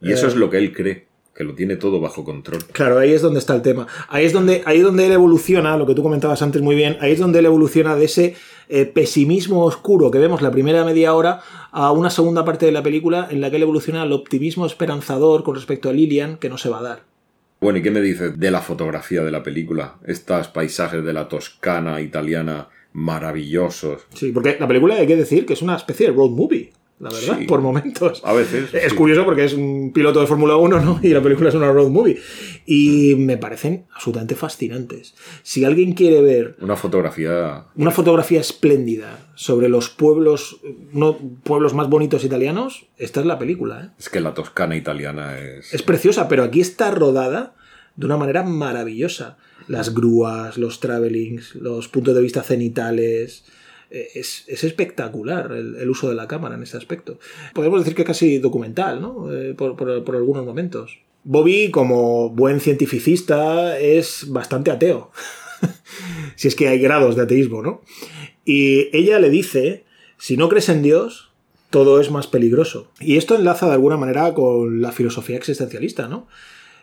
Y 0.00 0.10
eso 0.10 0.24
Eh, 0.24 0.30
es 0.30 0.36
lo 0.36 0.48
que 0.48 0.56
él 0.56 0.72
cree, 0.72 1.06
que 1.36 1.44
lo 1.44 1.54
tiene 1.54 1.76
todo 1.76 2.00
bajo 2.00 2.24
control. 2.24 2.64
Claro, 2.72 2.98
ahí 2.98 3.12
es 3.12 3.20
donde 3.20 3.40
está 3.40 3.54
el 3.54 3.60
tema. 3.60 3.86
Ahí 4.08 4.24
es 4.24 4.32
donde, 4.32 4.62
ahí 4.64 4.78
es 4.78 4.82
donde 4.84 5.04
él 5.04 5.12
evoluciona, 5.12 5.76
lo 5.76 5.86
que 5.86 5.94
tú 5.94 6.02
comentabas 6.02 6.40
antes 6.40 6.62
muy 6.62 6.76
bien, 6.76 6.96
ahí 7.00 7.12
es 7.12 7.18
donde 7.18 7.40
él 7.40 7.46
evoluciona 7.46 7.94
de 7.94 8.06
ese 8.06 8.36
eh, 8.70 8.86
pesimismo 8.86 9.64
oscuro 9.66 10.10
que 10.10 10.18
vemos 10.18 10.40
la 10.40 10.50
primera 10.50 10.82
media 10.82 11.12
hora 11.12 11.40
a 11.70 11.92
una 11.92 12.08
segunda 12.08 12.42
parte 12.46 12.64
de 12.64 12.72
la 12.72 12.82
película 12.82 13.28
en 13.30 13.42
la 13.42 13.50
que 13.50 13.56
él 13.56 13.62
evoluciona 13.62 14.00
al 14.00 14.12
optimismo 14.12 14.64
esperanzador 14.64 15.42
con 15.44 15.56
respecto 15.56 15.90
a 15.90 15.92
Lilian 15.92 16.38
que 16.38 16.48
no 16.48 16.56
se 16.56 16.70
va 16.70 16.78
a 16.78 16.82
dar. 16.82 17.02
Bueno, 17.60 17.78
¿y 17.78 17.82
qué 17.82 17.90
me 17.90 18.00
dices 18.00 18.38
de 18.38 18.50
la 18.50 18.62
fotografía 18.62 19.22
de 19.22 19.30
la 19.30 19.42
película? 19.42 19.96
Estos 20.06 20.48
paisajes 20.48 21.04
de 21.04 21.12
la 21.12 21.28
Toscana 21.28 22.00
italiana 22.00 22.68
maravillosos. 22.94 24.02
Sí, 24.14 24.32
porque 24.32 24.56
la 24.58 24.66
película 24.68 24.94
hay 24.94 25.06
que 25.06 25.16
decir 25.16 25.44
que 25.44 25.52
es 25.52 25.62
una 25.62 25.76
especie 25.76 26.06
de 26.06 26.12
road 26.12 26.30
movie, 26.30 26.72
la 27.00 27.10
verdad, 27.10 27.38
Sí. 27.40 27.44
por 27.46 27.60
momentos. 27.60 28.22
A 28.24 28.32
veces. 28.32 28.72
Es 28.72 28.92
sí. 28.92 28.96
curioso 28.96 29.24
porque 29.24 29.44
es 29.44 29.52
un 29.52 29.90
piloto 29.92 30.20
de 30.20 30.26
Fórmula 30.28 30.56
1, 30.56 30.80
¿no? 30.80 31.00
Y 31.02 31.08
la 31.08 31.20
película 31.20 31.48
es 31.48 31.54
una 31.56 31.70
road 31.72 31.88
movie. 31.90 32.18
Y 32.66 33.16
me 33.16 33.36
parecen 33.36 33.84
absolutamente 33.94 34.36
fascinantes. 34.36 35.14
Si 35.42 35.64
alguien 35.64 35.92
quiere 35.94 36.22
ver 36.22 36.56
Una 36.60 36.76
fotografía. 36.76 37.64
una 37.76 37.90
fotografía 37.90 38.40
espléndida 38.40 39.18
sobre 39.34 39.68
los 39.68 39.90
pueblos, 39.90 40.60
no, 40.92 41.18
pueblos 41.42 41.74
más 41.74 41.88
bonitos 41.90 42.24
italianos, 42.24 42.86
esta 42.96 43.20
es 43.20 43.26
la 43.26 43.38
película. 43.40 43.84
¿eh? 43.86 43.90
Es 43.98 44.08
que 44.08 44.20
la 44.20 44.32
Toscana 44.34 44.76
italiana 44.76 45.36
es. 45.38 45.74
Es 45.74 45.82
preciosa, 45.82 46.28
pero 46.28 46.44
aquí 46.44 46.60
está 46.60 46.92
rodada 46.92 47.56
de 47.96 48.06
una 48.06 48.16
manera 48.16 48.44
maravillosa. 48.44 49.36
Las 49.68 49.94
grúas, 49.94 50.58
los 50.58 50.80
travelings, 50.80 51.54
los 51.54 51.88
puntos 51.88 52.14
de 52.14 52.20
vista 52.22 52.42
cenitales. 52.42 53.44
eh, 53.90 54.08
Es, 54.14 54.44
es 54.48 54.64
espectacular 54.64 55.52
el, 55.52 55.76
el 55.76 55.88
uso 55.90 56.08
de 56.08 56.14
la 56.14 56.26
cámara 56.28 56.54
en 56.54 56.62
este 56.62 56.76
aspecto. 56.76 57.18
Podemos 57.54 57.80
decir 57.80 57.94
que 57.94 58.02
es 58.02 58.06
casi 58.08 58.38
documental, 58.38 59.00
¿no? 59.00 59.32
Eh, 59.32 59.54
por, 59.54 59.76
por- 59.76 60.04
por 60.04 60.16
algunos 60.16 60.44
momentos. 60.44 60.98
Bobby, 61.24 61.70
como 61.70 62.28
buen 62.30 62.60
cientificista, 62.60 63.78
es 63.78 64.26
bastante 64.28 64.70
ateo. 64.70 65.10
si 66.36 66.48
es 66.48 66.54
que 66.54 66.68
hay 66.68 66.78
grados 66.78 67.16
de 67.16 67.22
ateísmo, 67.22 67.62
¿no? 67.62 67.80
Y 68.44 68.94
ella 68.96 69.18
le 69.18 69.30
dice, 69.30 69.84
si 70.18 70.36
no 70.36 70.48
crees 70.50 70.68
en 70.68 70.82
Dios, 70.82 71.30
todo 71.70 72.00
es 72.00 72.10
más 72.10 72.26
peligroso. 72.26 72.90
Y 73.00 73.16
esto 73.16 73.34
enlaza 73.36 73.66
de 73.66 73.72
alguna 73.72 73.96
manera 73.96 74.34
con 74.34 74.82
la 74.82 74.92
filosofía 74.92 75.36
existencialista, 75.38 76.08
¿no? 76.08 76.26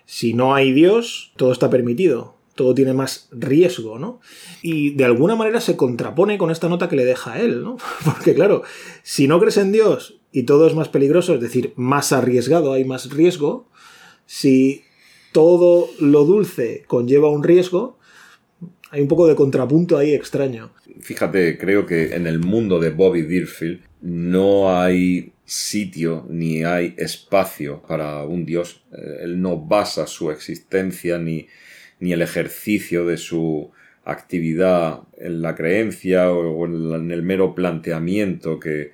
Si 0.06 0.34
no 0.34 0.56
hay 0.56 0.74
Dios, 0.74 1.32
todo 1.38 1.52
está 1.52 1.70
permitido, 1.70 2.36
todo 2.56 2.74
tiene 2.74 2.94
más 2.94 3.28
riesgo, 3.32 3.98
¿no? 3.98 4.20
Y 4.62 4.92
de 4.92 5.06
alguna 5.06 5.36
manera 5.36 5.62
se 5.62 5.76
contrapone 5.76 6.38
con 6.38 6.52
esta 6.52 6.70
nota 6.70 6.90
que 6.90 6.96
le 6.96 7.06
deja 7.06 7.34
a 7.34 7.42
él, 7.42 7.64
¿no? 7.64 7.78
Porque 8.06 8.34
claro, 8.34 8.64
si 9.04 9.28
no 9.28 9.40
crees 9.40 9.58
en 9.58 9.72
Dios 9.72 10.20
y 10.32 10.44
todo 10.44 10.68
es 10.68 10.76
más 10.76 10.90
peligroso, 10.90 11.36
es 11.36 11.42
decir, 11.42 11.74
más 11.76 12.12
arriesgado, 12.12 12.74
hay 12.74 12.86
más 12.86 13.10
riesgo, 13.10 13.68
si 14.26 14.84
todo 15.32 15.90
lo 16.00 16.26
dulce 16.26 16.84
conlleva 16.88 17.30
un 17.30 17.44
riesgo, 17.44 17.98
hay 18.90 19.02
un 19.02 19.08
poco 19.08 19.28
de 19.28 19.36
contrapunto 19.36 19.98
ahí 19.98 20.14
extraño. 20.14 20.72
Fíjate, 21.00 21.58
creo 21.58 21.86
que 21.86 22.14
en 22.14 22.28
el 22.28 22.40
mundo 22.40 22.80
de 22.80 22.90
Bobby 22.90 23.22
Deerfield 23.22 23.82
no 24.02 24.78
hay 24.78 25.32
sitio 25.46 26.26
ni 26.30 26.64
hay 26.64 26.94
espacio 26.98 27.82
para 27.88 28.24
un 28.24 28.46
dios. 28.46 28.84
Eh, 28.92 29.24
Él 29.24 29.42
no 29.42 29.58
basa 29.58 30.08
su 30.08 30.32
existencia 30.32 31.18
ni, 31.18 31.48
ni 32.02 32.12
el 32.12 32.22
ejercicio 32.22 33.06
de 33.06 33.16
su 33.16 33.72
actividad 34.04 35.04
en 35.18 35.42
la 35.42 35.56
creencia 35.56 36.32
o 36.32 36.66
en, 36.66 37.12
el 37.12 37.22
mero 37.22 37.56
planteamiento 37.56 38.60
que 38.60 38.92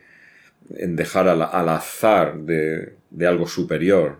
en 0.75 0.95
dejar 0.95 1.29
al, 1.29 1.69
azar 1.69 2.37
de, 2.41 2.93
de 3.09 3.27
algo 3.27 3.47
superior. 3.47 4.19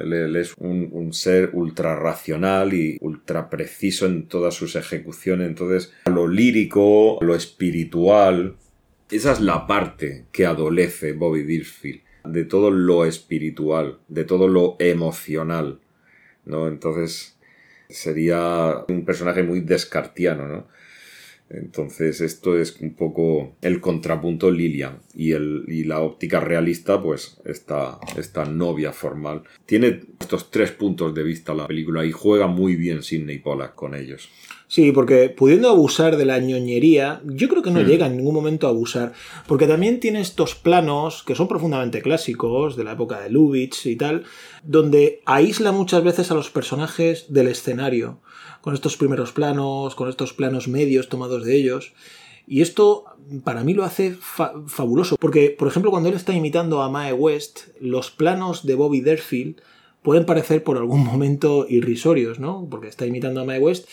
Él, 0.00 0.12
él 0.12 0.36
es 0.36 0.54
un, 0.58 1.12
ser 1.12 1.50
ultra 1.52 1.96
racional 1.96 2.72
y 2.74 2.98
ultra 3.00 3.50
preciso 3.50 4.06
en 4.06 4.28
todas 4.28 4.54
sus 4.54 4.76
ejecuciones. 4.76 5.48
Entonces, 5.48 5.92
lo 6.06 6.28
lírico, 6.28 7.18
lo 7.22 7.34
espiritual, 7.34 8.56
esa 9.10 9.32
es 9.32 9.40
la 9.40 9.66
parte 9.66 10.26
que 10.32 10.46
adolece 10.46 11.12
Bobby 11.12 11.42
Deerfield, 11.42 12.00
de 12.24 12.44
todo 12.44 12.70
lo 12.70 13.06
espiritual, 13.06 13.98
de 14.08 14.24
todo 14.24 14.48
lo 14.48 14.76
emocional, 14.78 15.80
¿no? 16.44 16.68
Entonces, 16.68 17.35
sería 17.88 18.84
un 18.88 19.04
personaje 19.04 19.42
muy 19.42 19.60
descartiano, 19.60 20.46
¿no? 20.46 20.66
Entonces, 21.48 22.20
esto 22.20 22.58
es 22.58 22.80
un 22.80 22.94
poco 22.94 23.56
el 23.62 23.80
contrapunto 23.80 24.50
Lilian 24.50 24.98
y, 25.14 25.30
el, 25.32 25.64
y 25.68 25.84
la 25.84 26.00
óptica 26.00 26.40
realista, 26.40 27.00
pues 27.00 27.40
esta, 27.44 28.00
esta 28.16 28.44
novia 28.44 28.92
formal. 28.92 29.42
Tiene 29.64 30.00
estos 30.18 30.50
tres 30.50 30.72
puntos 30.72 31.14
de 31.14 31.22
vista 31.22 31.54
la 31.54 31.68
película 31.68 32.04
y 32.04 32.10
juega 32.10 32.48
muy 32.48 32.74
bien 32.74 33.04
Sidney 33.04 33.38
Pollack 33.38 33.76
con 33.76 33.94
ellos. 33.94 34.28
Sí, 34.68 34.90
porque 34.90 35.28
pudiendo 35.30 35.68
abusar 35.68 36.16
de 36.16 36.24
la 36.24 36.40
ñoñería, 36.40 37.20
yo 37.24 37.48
creo 37.48 37.62
que 37.62 37.70
no 37.70 37.80
Hmm. 37.82 37.86
llega 37.86 38.06
en 38.06 38.16
ningún 38.16 38.34
momento 38.34 38.66
a 38.66 38.70
abusar. 38.70 39.12
Porque 39.46 39.68
también 39.68 40.00
tiene 40.00 40.20
estos 40.20 40.56
planos 40.56 41.22
que 41.22 41.36
son 41.36 41.46
profundamente 41.46 42.02
clásicos, 42.02 42.74
de 42.76 42.82
la 42.82 42.92
época 42.92 43.20
de 43.20 43.30
Lubitsch 43.30 43.86
y 43.86 43.94
tal, 43.96 44.24
donde 44.64 45.22
aísla 45.24 45.70
muchas 45.70 46.02
veces 46.02 46.30
a 46.32 46.34
los 46.34 46.50
personajes 46.50 47.26
del 47.32 47.46
escenario, 47.46 48.18
con 48.60 48.74
estos 48.74 48.96
primeros 48.96 49.30
planos, 49.30 49.94
con 49.94 50.08
estos 50.08 50.32
planos 50.32 50.66
medios 50.66 51.08
tomados 51.08 51.44
de 51.44 51.54
ellos. 51.56 51.92
Y 52.48 52.60
esto 52.62 53.04
para 53.44 53.62
mí 53.62 53.72
lo 53.74 53.84
hace 53.84 54.14
fa- 54.18 54.52
fabuloso, 54.66 55.16
porque 55.16 55.50
por 55.56 55.68
ejemplo 55.68 55.90
cuando 55.92 56.08
él 56.08 56.14
está 56.16 56.32
imitando 56.32 56.82
a 56.82 56.88
Mae 56.90 57.12
West, 57.12 57.68
los 57.80 58.10
planos 58.10 58.66
de 58.66 58.74
Bobby 58.74 59.00
Derfield 59.00 59.60
pueden 60.02 60.24
parecer 60.26 60.62
por 60.62 60.76
algún 60.76 61.04
momento 61.04 61.66
irrisorios, 61.68 62.38
¿no? 62.38 62.66
Porque 62.70 62.86
está 62.88 63.04
imitando 63.06 63.40
a 63.40 63.44
Mae 63.44 63.58
West 63.58 63.88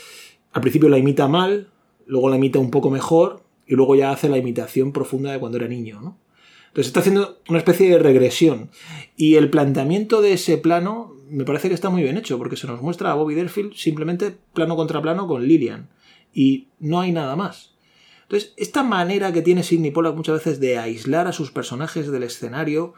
al 0.54 0.62
principio 0.62 0.90
la 0.90 0.98
imita 0.98 1.28
mal, 1.28 1.70
luego 2.06 2.30
la 2.30 2.38
imita 2.38 2.60
un 2.60 2.72
poco 2.72 2.90
mejor 2.90 3.44
y 3.68 3.76
luego 3.76 3.96
ya 3.96 4.12
hace 4.12 4.30
la 4.30 4.38
imitación 4.38 4.92
profunda 4.92 5.32
de 5.32 5.40
cuando 5.40 5.58
era 5.58 5.68
niño, 5.68 6.02
¿no? 6.02 6.18
Entonces 6.68 6.88
está 6.88 7.02
haciendo 7.02 7.40
una 7.50 7.60
especie 7.60 7.90
de 7.90 8.00
regresión. 8.00 8.72
Y 9.16 9.36
el 9.36 9.52
planteamiento 9.52 10.24
de 10.24 10.34
ese 10.34 10.58
plano 10.58 11.16
me 11.30 11.46
parece 11.46 11.68
que 11.68 11.76
está 11.76 11.90
muy 11.90 12.02
bien 12.02 12.18
hecho, 12.18 12.38
porque 12.38 12.56
se 12.56 12.68
nos 12.68 12.82
muestra 12.82 13.12
a 13.12 13.16
Bobby 13.16 13.36
Derfield 13.36 13.74
simplemente 13.76 14.36
plano 14.54 14.76
contra 14.76 15.02
plano 15.02 15.28
con 15.28 15.48
Lillian. 15.48 15.90
Y 16.34 16.70
no 16.80 17.00
hay 17.00 17.12
nada 17.12 17.36
más. 17.36 17.76
Entonces, 18.24 18.54
esta 18.58 18.82
manera 18.82 19.32
que 19.32 19.44
tiene 19.44 19.64
Sidney 19.64 19.92
Pollack 19.92 20.16
muchas 20.16 20.36
veces 20.36 20.60
de 20.60 20.80
aislar 20.80 21.28
a 21.28 21.34
sus 21.34 21.52
personajes 21.52 22.12
del 22.12 22.24
escenario 22.24 22.94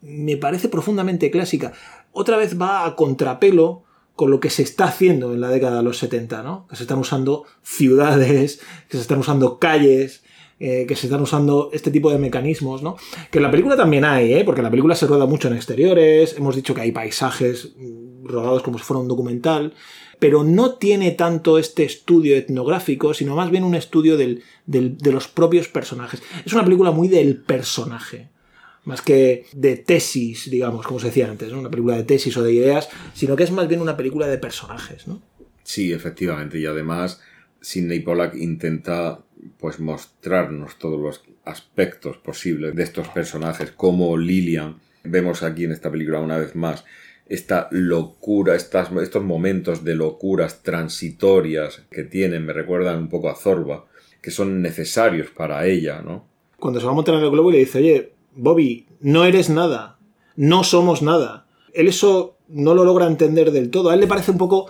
me 0.00 0.36
parece 0.36 0.68
profundamente 0.68 1.30
clásica. 1.30 1.72
Otra 2.12 2.36
vez 2.36 2.60
va 2.60 2.86
a 2.86 2.96
contrapelo 2.96 3.84
con 4.16 4.30
lo 4.30 4.40
que 4.40 4.50
se 4.50 4.62
está 4.62 4.86
haciendo 4.86 5.32
en 5.34 5.40
la 5.40 5.48
década 5.50 5.76
de 5.78 5.82
los 5.84 5.98
70, 5.98 6.42
¿no? 6.42 6.66
Que 6.68 6.74
se 6.76 6.82
están 6.84 6.98
usando 6.98 7.44
ciudades, 7.62 8.60
que 8.88 8.96
se 8.96 9.02
están 9.02 9.18
usando 9.18 9.58
calles, 9.58 10.24
eh, 10.58 10.86
que 10.88 10.96
se 10.96 11.06
están 11.06 11.20
usando 11.20 11.68
este 11.72 11.90
tipo 11.90 12.10
de 12.10 12.18
mecanismos, 12.18 12.82
¿no? 12.82 12.96
Que 13.30 13.38
en 13.38 13.42
la 13.42 13.50
película 13.50 13.76
también 13.76 14.04
hay, 14.04 14.32
¿eh? 14.32 14.42
Porque 14.44 14.62
la 14.62 14.70
película 14.70 14.94
se 14.96 15.06
rueda 15.06 15.26
mucho 15.26 15.48
en 15.48 15.54
exteriores, 15.54 16.34
hemos 16.38 16.56
dicho 16.56 16.74
que 16.74 16.80
hay 16.80 16.92
paisajes 16.92 17.74
mm, 17.76 18.26
rodados 18.26 18.62
como 18.62 18.78
si 18.78 18.84
fuera 18.84 19.00
un 19.00 19.08
documental, 19.08 19.74
pero 20.18 20.42
no 20.44 20.76
tiene 20.76 21.10
tanto 21.10 21.58
este 21.58 21.84
estudio 21.84 22.36
etnográfico, 22.36 23.12
sino 23.12 23.36
más 23.36 23.50
bien 23.50 23.64
un 23.64 23.74
estudio 23.74 24.16
del- 24.16 24.42
de 24.64 25.12
los 25.12 25.28
propios 25.28 25.68
personajes. 25.68 26.22
Es 26.46 26.54
una 26.54 26.64
película 26.64 26.90
muy 26.90 27.08
del 27.08 27.36
personaje 27.42 28.30
más 28.86 29.02
que 29.02 29.46
de 29.52 29.76
tesis, 29.76 30.48
digamos, 30.48 30.86
como 30.86 31.00
se 31.00 31.08
decía 31.08 31.28
antes, 31.28 31.52
¿no? 31.52 31.58
una 31.58 31.70
película 31.70 31.96
de 31.96 32.04
tesis 32.04 32.36
o 32.36 32.42
de 32.42 32.52
ideas, 32.52 32.88
sino 33.14 33.34
que 33.34 33.42
es 33.42 33.50
más 33.50 33.66
bien 33.68 33.80
una 33.80 33.96
película 33.96 34.28
de 34.28 34.38
personajes, 34.38 35.08
¿no? 35.08 35.20
Sí, 35.64 35.92
efectivamente, 35.92 36.60
y 36.60 36.66
además 36.66 37.20
Sidney 37.60 37.98
Pollack 38.00 38.36
intenta 38.36 39.18
pues 39.58 39.80
mostrarnos 39.80 40.78
todos 40.78 41.00
los 41.00 41.24
aspectos 41.44 42.16
posibles 42.18 42.76
de 42.76 42.84
estos 42.84 43.08
personajes, 43.08 43.72
como 43.72 44.16
Lilian, 44.16 44.76
vemos 45.02 45.42
aquí 45.42 45.64
en 45.64 45.72
esta 45.72 45.90
película 45.90 46.20
una 46.20 46.38
vez 46.38 46.54
más 46.54 46.84
esta 47.28 47.66
locura, 47.72 48.54
estas, 48.54 48.92
estos 49.02 49.24
momentos 49.24 49.82
de 49.82 49.96
locuras 49.96 50.62
transitorias 50.62 51.82
que 51.90 52.04
tienen, 52.04 52.46
me 52.46 52.52
recuerdan 52.52 52.98
un 52.98 53.08
poco 53.08 53.30
a 53.30 53.34
Zorba, 53.34 53.86
que 54.22 54.30
son 54.30 54.62
necesarios 54.62 55.30
para 55.30 55.66
ella, 55.66 56.02
¿no? 56.02 56.24
Cuando 56.56 56.78
se 56.78 56.86
va 56.86 56.92
a 56.92 56.94
montar 56.94 57.16
en 57.16 57.24
el 57.24 57.30
globo 57.30 57.50
y 57.50 57.54
le 57.54 57.58
dice, 57.58 57.78
oye, 57.78 58.15
Bobby, 58.36 58.86
no 59.00 59.24
eres 59.24 59.50
nada, 59.50 59.98
no 60.36 60.62
somos 60.62 61.02
nada. 61.02 61.46
Él 61.72 61.88
eso 61.88 62.36
no 62.48 62.74
lo 62.74 62.84
logra 62.84 63.06
entender 63.06 63.50
del 63.50 63.70
todo. 63.70 63.90
A 63.90 63.94
él 63.94 64.00
le 64.00 64.06
parece 64.06 64.30
un 64.30 64.38
poco 64.38 64.68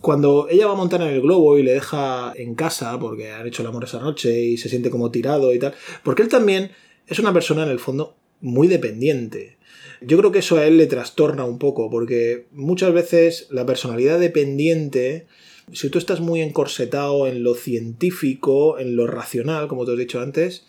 cuando 0.00 0.46
ella 0.48 0.66
va 0.66 0.72
a 0.72 0.76
montar 0.76 1.02
en 1.02 1.08
el 1.08 1.20
globo 1.20 1.58
y 1.58 1.62
le 1.62 1.72
deja 1.72 2.32
en 2.36 2.54
casa 2.54 2.98
porque 2.98 3.32
han 3.32 3.46
hecho 3.46 3.62
el 3.62 3.68
amor 3.68 3.84
esa 3.84 4.00
noche 4.00 4.40
y 4.40 4.56
se 4.56 4.68
siente 4.68 4.90
como 4.90 5.10
tirado 5.10 5.52
y 5.52 5.58
tal, 5.58 5.74
porque 6.04 6.22
él 6.22 6.28
también 6.28 6.70
es 7.06 7.18
una 7.18 7.32
persona 7.32 7.64
en 7.64 7.70
el 7.70 7.78
fondo 7.78 8.16
muy 8.40 8.68
dependiente. 8.68 9.58
Yo 10.00 10.16
creo 10.18 10.30
que 10.30 10.38
eso 10.38 10.58
a 10.58 10.66
él 10.66 10.78
le 10.78 10.86
trastorna 10.86 11.44
un 11.44 11.58
poco 11.58 11.90
porque 11.90 12.46
muchas 12.52 12.92
veces 12.92 13.48
la 13.50 13.66
personalidad 13.66 14.20
dependiente, 14.20 15.26
si 15.72 15.90
tú 15.90 15.98
estás 15.98 16.20
muy 16.20 16.40
encorsetado 16.40 17.26
en 17.26 17.42
lo 17.42 17.54
científico, 17.54 18.78
en 18.78 18.94
lo 18.94 19.06
racional, 19.08 19.66
como 19.66 19.84
te 19.84 19.92
he 19.92 19.96
dicho 19.96 20.20
antes, 20.20 20.66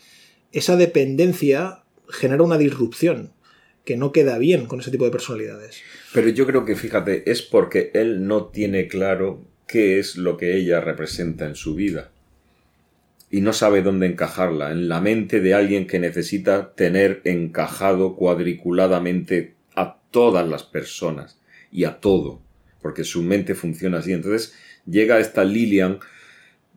esa 0.52 0.78
dependencia 0.78 1.84
genera 2.10 2.44
una 2.44 2.58
disrupción 2.58 3.32
que 3.86 3.98
no 3.98 4.12
queda 4.12 4.38
bien 4.38 4.66
con 4.66 4.80
ese 4.80 4.92
tipo 4.92 5.06
de 5.06 5.12
personalidades. 5.12 5.82
Pero 6.14 6.30
yo 6.30 6.46
creo 6.46 6.66
que, 6.66 6.76
fíjate, 6.76 7.30
es 7.30 7.42
porque 7.42 7.92
él 7.94 8.28
no 8.28 8.46
tiene 8.46 8.88
claro 8.88 9.46
qué 9.68 10.00
es 10.00 10.16
lo 10.16 10.38
que 10.38 10.58
ella 10.58 10.82
representa 10.82 11.46
en 11.46 11.56
su 11.56 11.76
vida. 11.76 12.12
Y 13.32 13.42
no 13.42 13.54
sabe 13.54 13.84
dónde 13.84 14.08
encajarla, 14.08 14.72
en 14.72 14.90
la 14.90 15.02
mente 15.02 15.40
de 15.40 15.54
alguien 15.54 15.86
que 15.86 16.00
necesita 16.00 16.74
tener 16.74 17.22
encajado 17.24 18.16
cuadriculadamente 18.16 19.54
a 19.76 20.00
todas 20.10 20.48
las 20.48 20.64
personas 20.64 21.40
y 21.72 21.84
a 21.84 22.00
todo, 22.00 22.42
porque 22.82 23.04
su 23.04 23.22
mente 23.22 23.54
funciona 23.54 24.00
así. 24.00 24.14
Entonces 24.14 24.56
llega 24.88 25.20
esta 25.20 25.44
Lilian, 25.44 26.00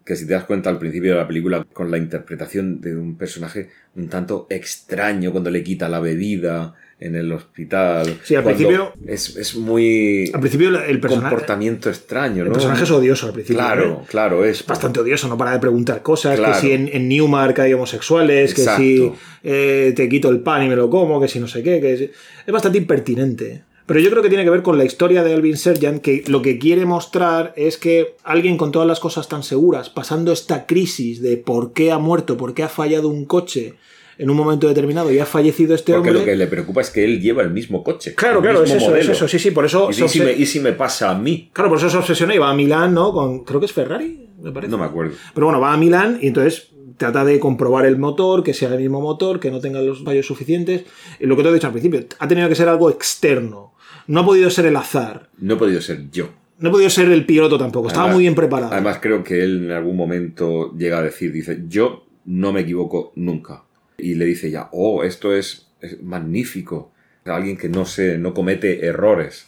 que 0.05 0.17
si 0.17 0.27
te 0.27 0.33
das 0.33 0.45
cuenta 0.45 0.71
al 0.71 0.79
principio 0.79 1.13
de 1.13 1.19
la 1.19 1.27
película, 1.27 1.65
con 1.73 1.91
la 1.91 1.99
interpretación 1.99 2.81
de 2.81 2.97
un 2.97 3.17
personaje 3.17 3.71
un 3.95 4.09
tanto 4.09 4.47
extraño, 4.51 5.33
cuando 5.33 5.51
le 5.51 5.63
quita 5.63 5.89
la 5.89 6.01
bebida, 6.01 6.75
en 7.03 7.17
el 7.17 7.33
hospital. 7.33 8.19
Sí, 8.23 8.35
al 8.35 8.45
principio. 8.45 8.93
Es, 9.07 9.37
es, 9.37 9.57
muy. 9.57 10.31
Al 10.33 10.41
principio 10.41 10.69
el 10.69 11.01
personaje. 11.01 11.29
comportamiento 11.29 11.91
extraño, 11.91 12.45
¿no? 12.45 12.47
El 12.47 12.53
personaje 12.53 12.85
es 12.85 12.91
odioso 12.91 13.27
al 13.27 13.33
principio. 13.33 13.59
Claro, 13.59 14.01
¿eh? 14.03 14.07
claro, 14.09 14.45
es. 14.45 14.65
Bastante 14.65 15.01
odioso, 15.01 15.29
no 15.29 15.37
para 15.37 15.53
de 15.53 15.59
preguntar 15.59 16.03
cosas. 16.03 16.39
Que 16.39 16.55
si 16.55 16.73
en, 16.73 16.89
en, 16.93 17.09
Newmark 17.09 17.59
hay 17.61 17.73
homosexuales, 17.75 18.55
que 18.55 18.63
si 18.63 19.13
eh, 19.43 19.93
te 19.97 20.09
quito 20.09 20.31
el 20.31 20.41
pan 20.41 20.65
y 20.65 20.69
me 20.69 20.77
lo 20.77 20.89
como, 20.89 21.21
que 21.21 21.29
si 21.29 21.41
no 21.41 21.49
sé 21.49 21.63
qué. 21.63 21.81
Que 21.81 21.93
es 21.93 22.53
bastante 22.53 22.79
impertinente. 22.79 23.65
Pero 23.93 24.05
yo 24.05 24.11
creo 24.11 24.23
que 24.23 24.31
tiene 24.31 24.45
que 24.45 24.49
ver 24.49 24.63
con 24.63 24.79
la 24.79 24.87
historia 24.87 25.23
de 25.23 25.35
Alvin 25.35 25.59
Serjan, 25.59 26.01
que 26.01 26.25
lo 26.27 26.41
que 26.41 26.59
quiere 26.59 26.87
mostrar 26.87 27.53
es 27.57 27.77
que 27.77 28.15
alguien 28.25 28.57
con 28.57 28.73
todas 28.73 28.89
las 28.89 29.01
cosas 29.01 29.29
tan 29.29 29.43
seguras, 29.43 29.91
pasando 29.91 30.33
esta 30.33 30.65
crisis 30.65 31.21
de 31.21 31.37
por 31.37 31.75
qué 31.75 31.93
ha 31.93 31.99
muerto, 31.99 32.39
por 32.39 32.55
qué 32.55 32.63
ha 32.63 32.71
fallado 32.71 33.09
un 33.09 33.27
coche, 33.27 33.75
en 34.17 34.31
un 34.31 34.37
momento 34.39 34.67
determinado 34.67 35.13
y 35.13 35.19
ha 35.19 35.27
fallecido 35.27 35.75
este 35.75 35.93
Porque 35.93 36.09
hombre. 36.09 36.25
lo 36.25 36.25
que 36.25 36.37
le 36.37 36.47
preocupa 36.47 36.81
es 36.81 36.89
que 36.89 37.05
él 37.05 37.21
lleva 37.21 37.43
el 37.43 37.51
mismo 37.51 37.85
coche. 37.85 38.15
Claro, 38.15 38.39
el 38.39 38.45
claro, 38.45 38.65
es 38.65 38.71
eso, 38.71 38.87
modelo. 38.87 39.03
es 39.03 39.09
eso, 39.11 39.29
sí, 39.29 39.39
sí, 39.39 39.51
por 39.51 39.67
eso. 39.67 39.91
Y, 39.91 40.09
si 40.09 40.21
me, 40.21 40.33
y 40.33 40.47
si 40.47 40.61
me 40.61 40.73
pasa 40.73 41.11
a 41.11 41.15
mí. 41.15 41.51
Claro, 41.53 41.69
por 41.69 41.77
eso 41.77 41.91
se 41.91 41.99
obsesiona 41.99 42.35
y 42.35 42.39
va 42.39 42.49
a 42.49 42.55
Milán, 42.55 42.95
¿no? 42.95 43.13
Con, 43.13 43.45
creo 43.45 43.61
que 43.61 43.67
es 43.67 43.73
Ferrari, 43.75 44.27
me 44.41 44.53
parece. 44.53 44.71
No 44.71 44.79
me 44.79 44.87
acuerdo. 44.87 45.17
Pero 45.35 45.49
bueno, 45.49 45.61
va 45.61 45.71
a 45.71 45.77
Milán 45.77 46.19
y 46.23 46.29
entonces 46.29 46.71
trata 46.97 47.27
de 47.27 47.39
comprobar 47.39 47.85
el 47.85 47.99
motor, 47.99 48.43
que 48.43 48.55
sea 48.55 48.71
el 48.71 48.81
mismo 48.81 49.03
motor, 49.03 49.39
que 49.39 49.51
no 49.51 49.61
tenga 49.61 49.83
los 49.83 50.03
fallos 50.03 50.25
suficientes. 50.25 50.85
Lo 51.21 51.37
que 51.37 51.43
te 51.43 51.51
he 51.51 51.53
dicho 51.53 51.67
al 51.67 51.75
principio, 51.75 52.07
ha 52.19 52.27
tenido 52.27 52.49
que 52.49 52.55
ser 52.55 52.71
algo 52.71 52.89
externo. 52.89 53.73
No 54.07 54.21
ha 54.21 54.25
podido 54.25 54.51
ser 54.51 54.67
el 54.67 54.77
azar. 54.77 55.29
No 55.39 55.55
he 55.55 55.57
podido 55.57 55.81
ser 55.81 56.11
yo. 56.11 56.31
No 56.59 56.69
ha 56.69 56.73
podido 56.73 56.91
ser 56.91 57.11
el 57.11 57.27
piloto 57.27 57.59
tampoco. 57.59 57.89
Estaba 57.89 58.05
Además- 58.05 58.17
muy 58.17 58.25
bien 58.25 58.35
preparado. 58.35 58.73
Además, 58.73 58.99
creo 59.01 59.25
que 59.25 59.43
él 59.43 59.65
en 59.65 59.71
algún 59.73 59.97
momento 59.97 60.73
llega 60.77 60.99
a 60.99 61.03
decir, 61.03 61.33
dice, 61.33 61.63
yo 61.67 62.07
no 62.25 62.53
me 62.53 62.61
equivoco 62.61 63.13
nunca. 63.17 63.65
Y 63.99 64.15
le 64.15 64.25
dice 64.25 64.51
ya, 64.51 64.69
oh, 64.73 65.03
esto 65.03 65.35
es, 65.35 65.69
es 65.81 66.01
magnífico. 66.03 66.93
Alguien 67.25 67.57
que 67.57 67.69
no 67.69 67.85
se, 67.85 68.19
no 68.19 68.35
comete 68.35 68.85
errores. 68.87 69.47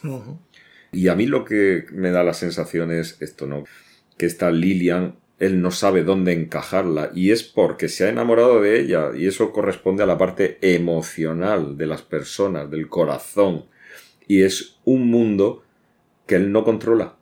Y 0.91 1.09
a 1.09 1.15
mí 1.15 1.25
lo 1.25 1.43
que 1.43 1.85
me 1.91 2.11
da 2.11 2.23
la 2.23 2.33
sensación 2.33 2.91
es 2.91 3.21
esto, 3.21 3.47
¿no? 3.47 3.65
Que 4.17 4.25
esta 4.25 4.49
Lilian, 4.51 5.15
él 5.39 5.61
no 5.61 5.71
sabe 5.71 6.03
dónde 6.03 6.31
encajarla 6.31 7.11
y 7.13 7.31
es 7.31 7.43
porque 7.43 7.89
se 7.89 8.05
ha 8.05 8.09
enamorado 8.09 8.61
de 8.61 8.79
ella 8.79 9.09
y 9.13 9.27
eso 9.27 9.51
corresponde 9.51 10.03
a 10.03 10.05
la 10.05 10.17
parte 10.17 10.57
emocional 10.61 11.77
de 11.77 11.87
las 11.87 12.01
personas, 12.01 12.71
del 12.71 12.87
corazón. 12.87 13.65
Y 14.27 14.43
es 14.43 14.77
un 14.85 15.09
mundo 15.09 15.63
que 16.25 16.35
él 16.35 16.51
no 16.51 16.63
controla 16.63 17.15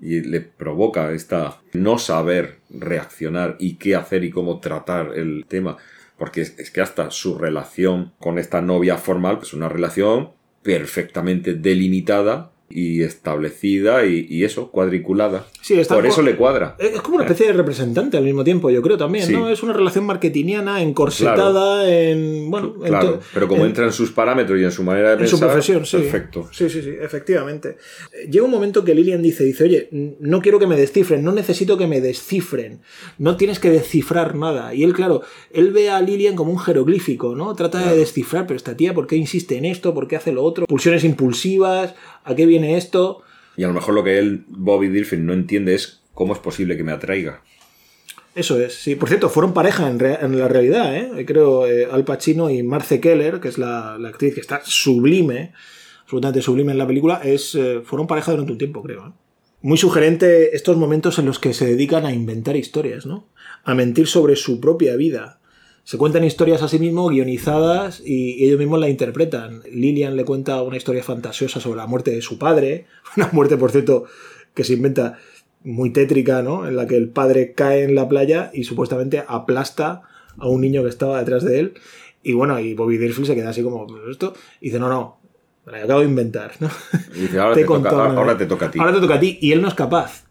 y 0.00 0.20
le 0.20 0.40
provoca 0.40 1.12
esta 1.12 1.60
no 1.72 1.98
saber 1.98 2.60
reaccionar 2.70 3.56
y 3.58 3.74
qué 3.74 3.96
hacer 3.96 4.24
y 4.24 4.30
cómo 4.30 4.60
tratar 4.60 5.12
el 5.16 5.44
tema. 5.48 5.76
Porque 6.16 6.42
es, 6.42 6.58
es 6.58 6.70
que 6.70 6.80
hasta 6.80 7.10
su 7.10 7.38
relación 7.38 8.12
con 8.18 8.38
esta 8.38 8.60
novia 8.60 8.96
formal 8.96 9.38
es 9.42 9.54
una 9.54 9.68
relación 9.68 10.30
perfectamente 10.62 11.54
delimitada 11.54 12.52
y 12.70 13.02
establecida 13.02 14.04
y, 14.06 14.26
y 14.28 14.44
eso, 14.44 14.70
cuadriculada. 14.70 15.46
Sí, 15.62 15.74
está 15.78 15.94
Por 15.94 16.06
eso 16.06 16.22
le 16.22 16.36
cuadra. 16.36 16.76
Es 16.78 17.00
como 17.00 17.16
una 17.16 17.24
especie 17.24 17.46
de 17.46 17.52
representante 17.54 18.16
al 18.16 18.24
mismo 18.24 18.44
tiempo, 18.44 18.70
yo 18.70 18.82
creo 18.82 18.96
también, 18.98 19.26
Sí. 19.26 19.32
¿no? 19.32 19.48
Es 19.48 19.62
una 19.62 19.72
relación 19.72 20.04
marketingiana, 20.04 20.82
encorsetada, 20.82 21.88
en. 21.90 22.50
Bueno, 22.50 22.74
en 22.82 22.88
Claro, 22.88 23.12
to- 23.14 23.20
pero 23.34 23.48
como 23.48 23.62
en- 23.62 23.68
entra 23.68 23.84
en 23.84 23.92
sus 23.92 24.10
parámetros 24.12 24.58
y 24.60 24.64
en 24.64 24.70
su 24.72 24.82
manera 24.82 25.16
de 25.16 25.22
En 25.22 25.28
su 25.28 25.36
pensar, 25.38 25.48
profesión, 25.50 25.86
sí. 25.86 25.96
perfecto. 25.98 26.48
Sí, 26.52 26.68
sí, 26.68 26.82
sí, 26.82 26.90
efectivamente. 27.00 27.76
Eh, 28.12 28.28
Llega 28.30 28.44
un 28.44 28.50
momento 28.50 28.84
que 28.84 28.94
Lilian 28.94 29.22
dice, 29.22 29.44
dice, 29.44 29.64
oye, 29.64 29.88
no 30.20 30.40
quiero 30.42 30.58
que 30.58 30.66
me 30.66 30.76
descifren, 30.76 31.22
no 31.24 31.32
necesito 31.32 31.76
que 31.78 31.86
me 31.86 32.00
descifren, 32.00 32.80
no 33.18 33.36
tienes 33.36 33.58
que 33.58 33.70
descifrar 33.70 34.34
nada. 34.36 34.74
Y 34.74 34.84
él, 34.84 34.92
claro, 34.92 35.22
él 35.52 35.72
ve 35.72 35.90
a 35.90 36.00
Lilian 36.00 36.36
como 36.36 36.52
un 36.52 36.58
jeroglífico, 36.58 37.34
¿no? 37.34 37.54
Trata 37.54 37.90
de 37.90 37.96
descifrar, 37.96 38.46
pero 38.46 38.56
esta 38.56 38.76
tía, 38.76 38.94
¿por 38.94 39.06
qué 39.06 39.16
insiste 39.16 39.56
en 39.56 39.64
esto? 39.64 39.94
¿Por 39.94 40.06
qué 40.08 40.16
hace 40.16 40.32
lo 40.32 40.44
otro? 40.44 40.66
Pulsiones 40.66 41.04
impulsivas, 41.04 41.94
¿a 42.28 42.34
qué 42.34 42.46
viene 42.46 42.76
esto? 42.76 43.22
Y 43.56 43.64
a 43.64 43.68
lo 43.68 43.74
mejor 43.74 43.94
lo 43.94 44.04
que 44.04 44.18
él, 44.18 44.44
Bobby 44.48 44.88
Dilfin, 44.88 45.26
no 45.26 45.32
entiende 45.32 45.74
es 45.74 46.02
cómo 46.14 46.32
es 46.32 46.38
posible 46.38 46.76
que 46.76 46.84
me 46.84 46.92
atraiga. 46.92 47.42
Eso 48.34 48.60
es, 48.60 48.74
sí. 48.74 48.94
Por 48.94 49.08
cierto, 49.08 49.30
fueron 49.30 49.52
pareja 49.52 49.88
en, 49.88 50.38
la 50.38 50.46
realidad, 50.46 50.94
¿eh? 50.94 51.24
Creo 51.26 51.66
eh, 51.66 51.88
Al 51.90 52.04
Pacino 52.04 52.50
y 52.50 52.62
Marce 52.62 53.00
Keller, 53.00 53.40
que 53.40 53.48
es 53.48 53.58
la, 53.58 53.96
la 53.98 54.10
actriz 54.10 54.34
que 54.34 54.40
está 54.40 54.60
sublime, 54.64 55.52
absolutamente 56.02 56.42
sublime 56.42 56.72
en 56.72 56.78
la 56.78 56.86
película, 56.86 57.20
es, 57.24 57.54
eh, 57.54 57.80
fueron 57.82 58.06
pareja 58.06 58.30
durante 58.30 58.52
un 58.52 58.58
tiempo, 58.58 58.82
creo. 58.82 59.08
¿eh? 59.08 59.12
Muy 59.60 59.76
sugerente 59.76 60.54
estos 60.54 60.76
momentos 60.76 61.18
en 61.18 61.26
los 61.26 61.40
que 61.40 61.52
se 61.52 61.66
dedican 61.66 62.06
a 62.06 62.12
inventar 62.12 62.56
historias, 62.56 63.06
¿no? 63.06 63.28
A 63.64 63.74
mentir 63.74 64.06
sobre 64.06 64.36
su 64.36 64.60
propia 64.60 64.94
vida. 64.94 65.40
Se 65.88 65.96
cuentan 65.96 66.22
historias 66.22 66.60
a 66.60 66.68
sí 66.68 66.78
mismos, 66.78 67.10
guionizadas, 67.12 68.02
y 68.04 68.44
ellos 68.44 68.58
mismos 68.58 68.78
la 68.78 68.90
interpretan. 68.90 69.62
Lilian 69.72 70.16
le 70.16 70.26
cuenta 70.26 70.60
una 70.60 70.76
historia 70.76 71.02
fantasiosa 71.02 71.60
sobre 71.60 71.78
la 71.78 71.86
muerte 71.86 72.10
de 72.10 72.20
su 72.20 72.38
padre, 72.38 72.84
una 73.16 73.30
muerte, 73.32 73.56
por 73.56 73.70
cierto, 73.70 74.04
que 74.52 74.64
se 74.64 74.74
inventa 74.74 75.16
muy 75.64 75.88
tétrica, 75.88 76.42
¿no? 76.42 76.68
En 76.68 76.76
la 76.76 76.86
que 76.86 76.98
el 76.98 77.08
padre 77.08 77.54
cae 77.54 77.84
en 77.84 77.94
la 77.94 78.06
playa 78.06 78.50
y 78.52 78.64
supuestamente 78.64 79.24
aplasta 79.26 80.02
a 80.36 80.46
un 80.46 80.60
niño 80.60 80.82
que 80.82 80.90
estaba 80.90 81.20
detrás 81.20 81.42
de 81.42 81.58
él. 81.58 81.74
Y 82.22 82.34
bueno, 82.34 82.58
y 82.58 82.74
Bobby 82.74 82.98
Deerfield 82.98 83.28
se 83.28 83.34
queda 83.34 83.48
así 83.48 83.62
como, 83.62 83.86
"¿Pero 83.86 84.10
esto? 84.10 84.34
Y 84.60 84.66
dice, 84.66 84.78
no, 84.78 84.90
no, 84.90 85.16
me 85.64 85.72
la 85.72 85.84
acabo 85.84 86.00
de 86.00 86.06
inventar, 86.06 86.52
¿no? 86.60 86.68
Y 87.14 87.20
dice, 87.20 87.38
ahora 87.38 87.54
Te 87.54 87.62
te, 87.62 87.66
toca, 87.66 87.88
ahora, 87.88 88.12
ahora 88.12 88.36
te 88.36 88.44
toca 88.44 88.66
a 88.66 88.70
ti. 88.70 88.78
Ahora 88.78 88.92
te 88.92 89.00
toca 89.00 89.14
a 89.14 89.20
ti. 89.20 89.38
Y 89.40 89.52
él 89.52 89.62
no 89.62 89.68
es 89.68 89.74
capaz. 89.74 90.26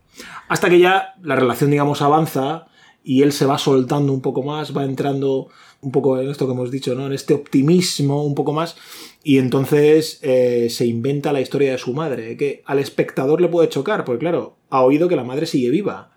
Hasta 0.50 0.70
que 0.70 0.78
ya 0.78 1.16
la 1.24 1.36
relación, 1.36 1.72
digamos, 1.72 2.04
avanza 2.04 2.68
y 3.08 3.22
él 3.22 3.32
se 3.32 3.46
va 3.46 3.58
soltando 3.58 4.12
un 4.12 4.20
poco 4.20 4.44
más, 4.44 4.76
va 4.76 4.84
entrando 4.84 5.48
un 5.80 5.94
poco 5.94 6.20
en 6.20 6.30
esto 6.30 6.46
que 6.46 6.52
hemos 6.52 6.72
dicho, 6.72 6.94
¿no? 6.94 7.06
En 7.06 7.14
este 7.14 7.34
optimismo 7.34 8.26
un 8.26 8.36
poco 8.36 8.52
más. 8.52 8.76
Y 9.24 9.38
entonces 9.38 10.20
eh, 10.24 10.68
se 10.70 10.86
inventa 10.86 11.32
la 11.32 11.40
historia 11.40 11.72
de 11.72 11.78
su 11.78 11.94
madre, 11.94 12.36
que 12.36 12.64
al 12.66 12.80
espectador 12.80 13.40
le 13.40 13.48
puede 13.48 13.70
chocar, 13.70 14.04
porque 14.04 14.20
claro, 14.20 14.58
ha 14.70 14.82
oído 14.82 15.08
que 15.08 15.16
la 15.16 15.24
madre 15.24 15.46
sigue 15.46 15.70
viva. 15.70 16.17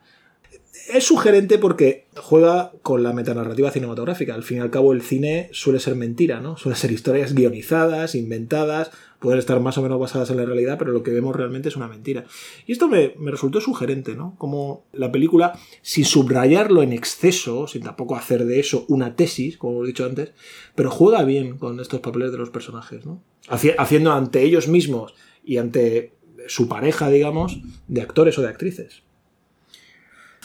Es 0.92 1.04
sugerente 1.04 1.58
porque 1.58 2.06
juega 2.16 2.72
con 2.82 3.02
la 3.02 3.12
metanarrativa 3.12 3.70
cinematográfica. 3.70 4.34
Al 4.34 4.42
fin 4.42 4.58
y 4.58 4.60
al 4.60 4.70
cabo, 4.70 4.92
el 4.92 5.02
cine 5.02 5.48
suele 5.52 5.78
ser 5.78 5.94
mentira, 5.94 6.40
¿no? 6.40 6.56
Suele 6.56 6.76
ser 6.76 6.90
historias 6.90 7.34
guionizadas, 7.34 8.14
inventadas, 8.14 8.90
pueden 9.20 9.38
estar 9.38 9.60
más 9.60 9.78
o 9.78 9.82
menos 9.82 10.00
basadas 10.00 10.30
en 10.30 10.38
la 10.38 10.44
realidad, 10.44 10.78
pero 10.78 10.92
lo 10.92 11.02
que 11.02 11.12
vemos 11.12 11.36
realmente 11.36 11.68
es 11.68 11.76
una 11.76 11.86
mentira. 11.86 12.24
Y 12.66 12.72
esto 12.72 12.88
me, 12.88 13.14
me 13.18 13.30
resultó 13.30 13.60
sugerente, 13.60 14.16
¿no? 14.16 14.34
Como 14.38 14.84
la 14.92 15.12
película, 15.12 15.58
sin 15.82 16.04
subrayarlo 16.04 16.82
en 16.82 16.92
exceso, 16.92 17.66
sin 17.66 17.82
tampoco 17.82 18.16
hacer 18.16 18.44
de 18.44 18.58
eso 18.58 18.84
una 18.88 19.14
tesis, 19.14 19.58
como 19.58 19.74
hemos 19.74 19.86
dicho 19.86 20.04
antes, 20.04 20.32
pero 20.74 20.90
juega 20.90 21.22
bien 21.22 21.58
con 21.58 21.78
estos 21.78 22.00
papeles 22.00 22.32
de 22.32 22.38
los 22.38 22.50
personajes, 22.50 23.06
¿no? 23.06 23.22
Haciendo 23.48 24.12
ante 24.12 24.42
ellos 24.42 24.68
mismos 24.68 25.14
y 25.44 25.58
ante 25.58 26.14
su 26.48 26.68
pareja, 26.68 27.10
digamos, 27.10 27.60
de 27.88 28.02
actores 28.02 28.38
o 28.38 28.42
de 28.42 28.48
actrices. 28.48 29.02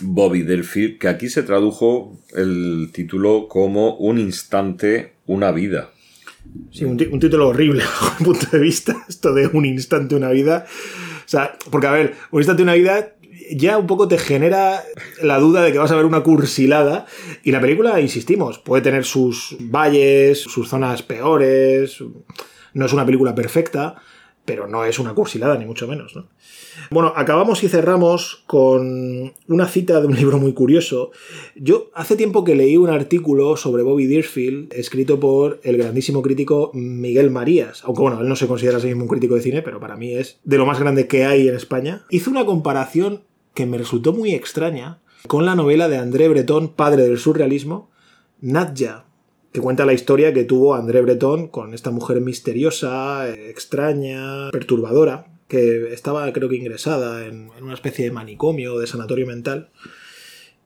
Bobby 0.01 0.41
Delphi, 0.41 0.97
que 0.97 1.07
aquí 1.07 1.29
se 1.29 1.43
tradujo 1.43 2.19
el 2.35 2.89
título 2.93 3.47
como 3.47 3.95
Un 3.95 4.19
instante, 4.19 5.13
una 5.25 5.51
vida. 5.51 5.91
Sí, 6.71 6.85
un, 6.85 6.97
título 6.97 7.47
horrible 7.47 7.83
desde 8.01 8.19
mi 8.19 8.25
punto 8.25 8.45
de 8.51 8.59
vista, 8.59 8.95
esto 9.09 9.33
de 9.33 9.47
Un 9.47 9.65
instante, 9.65 10.15
una 10.15 10.29
vida. 10.29 10.65
O 11.25 11.27
sea, 11.27 11.57
porque 11.71 11.87
a 11.87 11.91
ver, 11.91 12.15
Un 12.31 12.41
instante, 12.41 12.63
una 12.63 12.73
vida 12.73 13.15
ya 13.51 13.77
un 13.77 13.87
poco 13.87 14.07
te 14.07 14.17
genera 14.17 14.83
la 15.21 15.39
duda 15.39 15.61
de 15.61 15.71
que 15.71 15.77
vas 15.77 15.91
a 15.91 15.95
ver 15.95 16.05
una 16.05 16.21
cursilada. 16.21 17.05
Y 17.43 17.51
la 17.51 17.61
película, 17.61 17.99
insistimos, 18.01 18.59
puede 18.59 18.81
tener 18.81 19.05
sus 19.05 19.55
valles, 19.59 20.39
sus 20.39 20.69
zonas 20.69 21.03
peores. 21.03 22.03
No 22.73 22.85
es 22.85 22.93
una 22.93 23.05
película 23.05 23.33
perfecta, 23.35 23.95
pero 24.45 24.67
no 24.67 24.85
es 24.85 24.99
una 24.99 25.13
cursilada, 25.13 25.57
ni 25.57 25.65
mucho 25.65 25.87
menos. 25.87 26.15
¿no? 26.15 26.27
Bueno, 26.91 27.13
acabamos 27.15 27.63
y 27.63 27.67
cerramos 27.67 28.43
con 28.45 29.33
una 29.47 29.67
cita 29.67 29.99
de 29.99 30.07
un 30.07 30.15
libro 30.17 30.37
muy 30.37 30.53
curioso. 30.53 31.11
Yo 31.55 31.89
hace 31.93 32.15
tiempo 32.15 32.43
que 32.43 32.55
leí 32.55 32.77
un 32.77 32.89
artículo 32.89 33.57
sobre 33.57 33.83
Bobby 33.83 34.05
Deerfield, 34.05 34.73
escrito 34.73 35.19
por 35.19 35.59
el 35.63 35.77
grandísimo 35.77 36.21
crítico 36.21 36.71
Miguel 36.73 37.31
Marías, 37.31 37.83
aunque 37.83 38.01
bueno, 38.01 38.21
él 38.21 38.29
no 38.29 38.35
se 38.35 38.47
considera 38.47 38.77
a 38.77 38.81
sí 38.81 38.87
mismo 38.87 39.03
un 39.03 39.09
crítico 39.09 39.35
de 39.35 39.41
cine, 39.41 39.61
pero 39.61 39.79
para 39.79 39.97
mí 39.97 40.13
es 40.13 40.39
de 40.43 40.57
lo 40.57 40.65
más 40.65 40.79
grande 40.79 41.07
que 41.07 41.25
hay 41.25 41.47
en 41.47 41.55
España. 41.55 42.05
Hizo 42.09 42.29
una 42.29 42.45
comparación 42.45 43.23
que 43.53 43.65
me 43.65 43.77
resultó 43.77 44.13
muy 44.13 44.33
extraña 44.33 44.99
con 45.27 45.45
la 45.45 45.55
novela 45.55 45.89
de 45.89 45.97
André 45.97 46.29
Breton, 46.29 46.69
padre 46.69 47.03
del 47.03 47.17
surrealismo, 47.17 47.89
Nadja, 48.41 49.05
que 49.55 49.61
cuenta 49.61 49.85
la 49.85 49.93
historia 49.93 50.33
que 50.33 50.43
tuvo 50.43 50.75
André 50.75 50.99
Breton 50.99 51.47
con 51.47 51.73
esta 51.73 51.89
mujer 51.89 52.19
misteriosa, 52.19 53.29
extraña, 53.29 54.51
perturbadora, 54.51 55.27
que 55.47 55.93
estaba 55.93 56.31
creo 56.33 56.49
que 56.49 56.57
ingresada 56.57 57.25
en, 57.25 57.51
una 57.61 57.73
especie 57.73 58.03
de 58.03 58.11
manicomio 58.11 58.73
o 58.73 58.79
de 58.79 58.87
sanatorio 58.87 59.25
mental. 59.25 59.69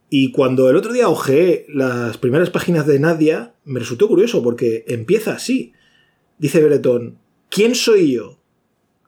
Y 0.10 0.32
cuando 0.32 0.72
el 0.72 0.76
otro 0.76 0.92
día 0.92 1.08
ojeé 1.08 1.68
las 1.70 2.18
primeras 2.18 2.50
páginas 2.50 2.88
de 2.88 2.98
Nadia, 2.98 3.54
me 3.64 3.80
resultó 3.80 4.08
curioso 4.08 4.42
porque 4.42 4.86
empieza 4.88 5.34
así. 5.34 5.74
Dice 6.40 6.60
Breton, 6.64 7.20
¿quién 7.50 7.76
soy 7.76 8.14
yo? 8.14 8.40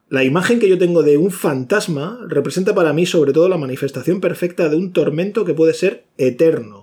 La 0.08 0.22
imagen 0.22 0.60
que 0.60 0.68
yo 0.68 0.78
tengo 0.78 1.02
de 1.02 1.16
un 1.16 1.32
fantasma 1.32 2.24
representa 2.28 2.72
para 2.72 2.92
mí 2.92 3.04
sobre 3.04 3.32
todo 3.32 3.48
la 3.48 3.58
manifestación 3.58 4.20
perfecta 4.20 4.68
de 4.68 4.76
un 4.76 4.92
tormento 4.92 5.44
que 5.44 5.54
puede 5.54 5.74
ser 5.74 6.04
eterno. 6.18 6.81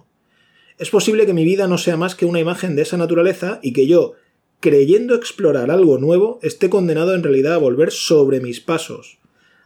Es 0.79 0.89
posible 0.91 1.25
que 1.25 1.33
mi 1.33 1.43
vida 1.43 1.67
no 1.67 1.77
sea 1.77 1.97
más 1.97 2.15
que 2.15 2.25
una 2.25 2.39
imagen 2.39 2.77
de 2.77 2.83
esa 2.83 2.95
naturaleza 2.95 3.59
y 3.61 3.73
que 3.73 3.85
yo, 3.85 4.13
creyendo 4.61 5.13
explorar 5.13 5.71
algo 5.71 5.97
nuevo, 5.97 6.39
esté 6.41 6.69
condenado 6.69 7.13
en 7.13 7.21
realidad 7.21 7.55
a 7.55 7.57
volver 7.57 7.91
sobre 7.91 8.39
mis 8.39 8.61
pasos, 8.61 9.19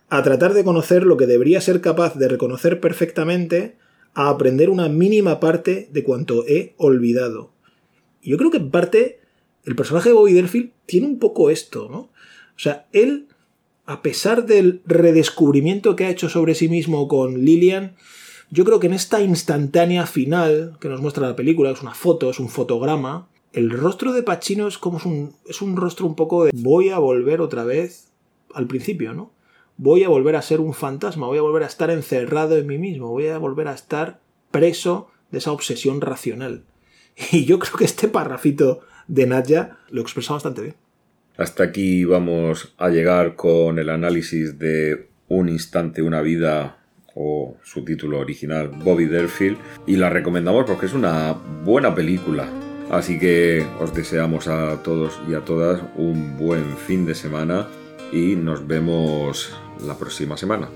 a 0.10 0.24
tratar 0.24 0.56
de 0.56 0.64
conocer 0.64 1.04
lo 1.04 1.16
que 1.16 1.28
debería 1.28 1.62
ser 1.62 1.82
capaz 1.82 2.16
de 2.16 2.28
reconocer 2.28 2.80
perfectamente, 2.80 3.78
a 4.16 4.30
aprender 4.30 4.72
una 4.72 4.90
mínima 4.90 5.40
parte 5.40 5.88
de 5.92 6.04
cuanto 6.04 6.48
he 6.48 6.74
olvidado. 6.78 7.52
Y 8.24 8.32
yo 8.32 8.38
creo 8.40 8.50
que 8.50 8.58
en 8.58 8.72
parte 8.72 9.20
el 9.66 9.76
personaje 9.76 10.10
de 10.10 10.16
Bobby 10.16 10.34
Delfield 10.34 10.72
tiene 10.88 11.06
un 11.06 11.20
poco 11.20 11.52
esto, 11.52 11.90
¿no? 11.92 11.98
O 12.56 12.60
sea, 12.60 12.88
él, 12.92 13.28
a 13.86 14.02
pesar 14.02 14.48
del 14.48 14.82
redescubrimiento 14.88 15.96
que 15.96 16.06
ha 16.06 16.10
hecho 16.10 16.28
sobre 16.28 16.56
sí 16.56 16.70
mismo 16.70 17.08
con 17.08 17.46
Lillian, 17.46 17.96
yo 18.50 18.66
creo 18.66 18.80
que 18.80 18.88
en 18.88 18.94
esta 18.94 19.22
instantánea 19.22 20.06
final 20.06 20.78
que 20.80 20.90
nos 20.90 21.02
muestra 21.02 21.28
la 21.28 21.36
película, 21.36 21.72
es 21.72 21.82
una 21.82 21.94
foto, 21.94 22.30
es 22.30 22.40
un 22.40 22.50
fotograma, 22.50 23.28
el 23.54 23.70
rostro 23.70 24.14
de 24.14 24.24
Pacino 24.24 24.68
es 24.68 24.78
como 24.78 25.00
un, 25.06 25.36
es 25.48 25.62
un 25.62 25.76
rostro 25.76 26.08
un 26.08 26.16
poco 26.16 26.46
de 26.46 26.52
voy 26.56 26.90
a 26.90 26.98
volver 26.98 27.40
otra 27.40 27.64
vez 27.64 28.12
al 28.54 28.68
principio, 28.68 29.14
¿no? 29.14 29.32
Voy 29.78 30.04
a 30.04 30.10
volver 30.10 30.36
a 30.36 30.42
ser 30.42 30.60
un 30.60 30.74
fantasma, 30.74 31.28
voy 31.28 31.38
a 31.38 31.42
volver 31.42 31.64
a 31.64 31.68
estar 31.68 31.90
encerrado 31.90 32.58
en 32.58 32.68
mí 32.68 32.78
mismo, 32.78 33.10
voy 33.10 33.28
a 33.28 33.38
volver 33.38 33.68
a 33.68 33.74
estar 33.74 34.20
preso 34.52 35.10
de 35.32 35.38
esa 35.40 35.52
obsesión 35.52 36.02
racional. 36.02 36.64
Y 37.32 37.46
yo 37.46 37.60
creo 37.60 37.76
que 37.76 37.86
este 37.86 38.08
parrafito 38.08 38.82
de 39.08 39.28
Nadja 39.28 39.78
lo 39.90 40.02
expresa 40.02 40.34
bastante 40.34 40.62
bien. 40.62 40.76
Hasta 41.38 41.64
aquí 41.64 42.06
vamos 42.06 42.74
a 42.78 42.90
llegar 42.90 43.36
con 43.36 43.80
el 43.80 43.90
análisis 43.90 44.58
de 44.60 45.10
Un 45.28 45.50
instante, 45.50 46.02
una 46.02 46.22
vida 46.22 46.83
o 47.16 47.58
su 47.64 47.84
título 47.86 48.20
original, 48.20 48.70
Bobby 48.70 49.06
Derfield, 49.06 49.58
y 49.86 49.96
la 49.96 50.10
recomendamos 50.10 50.66
porque 50.66 50.88
es 50.88 50.94
una 50.94 51.34
buena 51.64 51.94
película. 51.94 52.48
Así 52.92 53.18
que 53.18 53.66
os 53.80 53.94
deseamos 53.94 54.48
a 54.48 54.84
todos 54.84 55.20
y 55.30 55.34
a 55.34 55.42
todas 55.42 55.82
un 55.96 56.38
buen 56.38 56.78
fin 56.78 57.06
de 57.06 57.16
semana 57.16 57.68
y 58.12 58.36
nos 58.36 58.68
vemos 58.68 59.56
la 59.86 59.98
próxima 59.98 60.38
semana. 60.38 60.70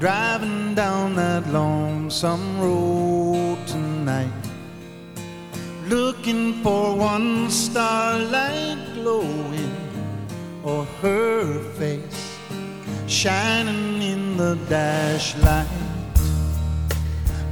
Driving 0.00 0.74
down 0.74 1.14
that 1.14 1.46
lonesome 1.50 2.60
road 2.60 3.56
tonight. 3.66 4.28
Looking 5.88 6.62
for 6.62 6.94
one 6.94 7.48
starlight 7.48 8.76
glowing 8.94 9.73
or 10.64 10.84
her 11.02 11.62
face 11.74 12.38
shining 13.06 14.00
in 14.00 14.36
the 14.36 14.56
dash 14.68 15.36
light, 15.38 15.68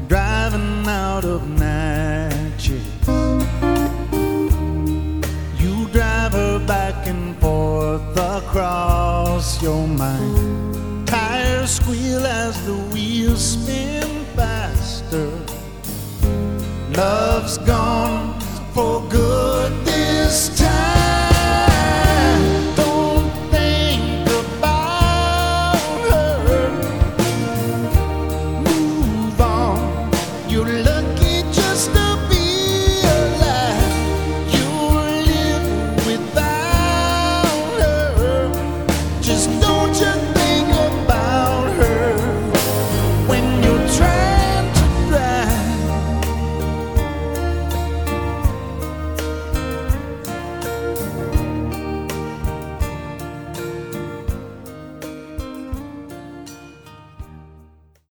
driving 0.08 0.86
out 0.86 1.24
of 1.24 1.46
Natchez. 1.48 2.86
You 5.60 5.86
drive 5.92 6.32
her 6.32 6.58
back 6.66 7.06
and 7.06 7.36
forth 7.36 8.16
across 8.16 9.62
your 9.62 9.86
mind. 9.86 11.06
Tires 11.06 11.70
squeal 11.70 12.24
as 12.24 12.64
the 12.64 12.76
wheels 12.94 13.44
spin 13.52 14.24
faster. 14.34 15.30
Love's 16.96 17.58
gone 17.58 18.40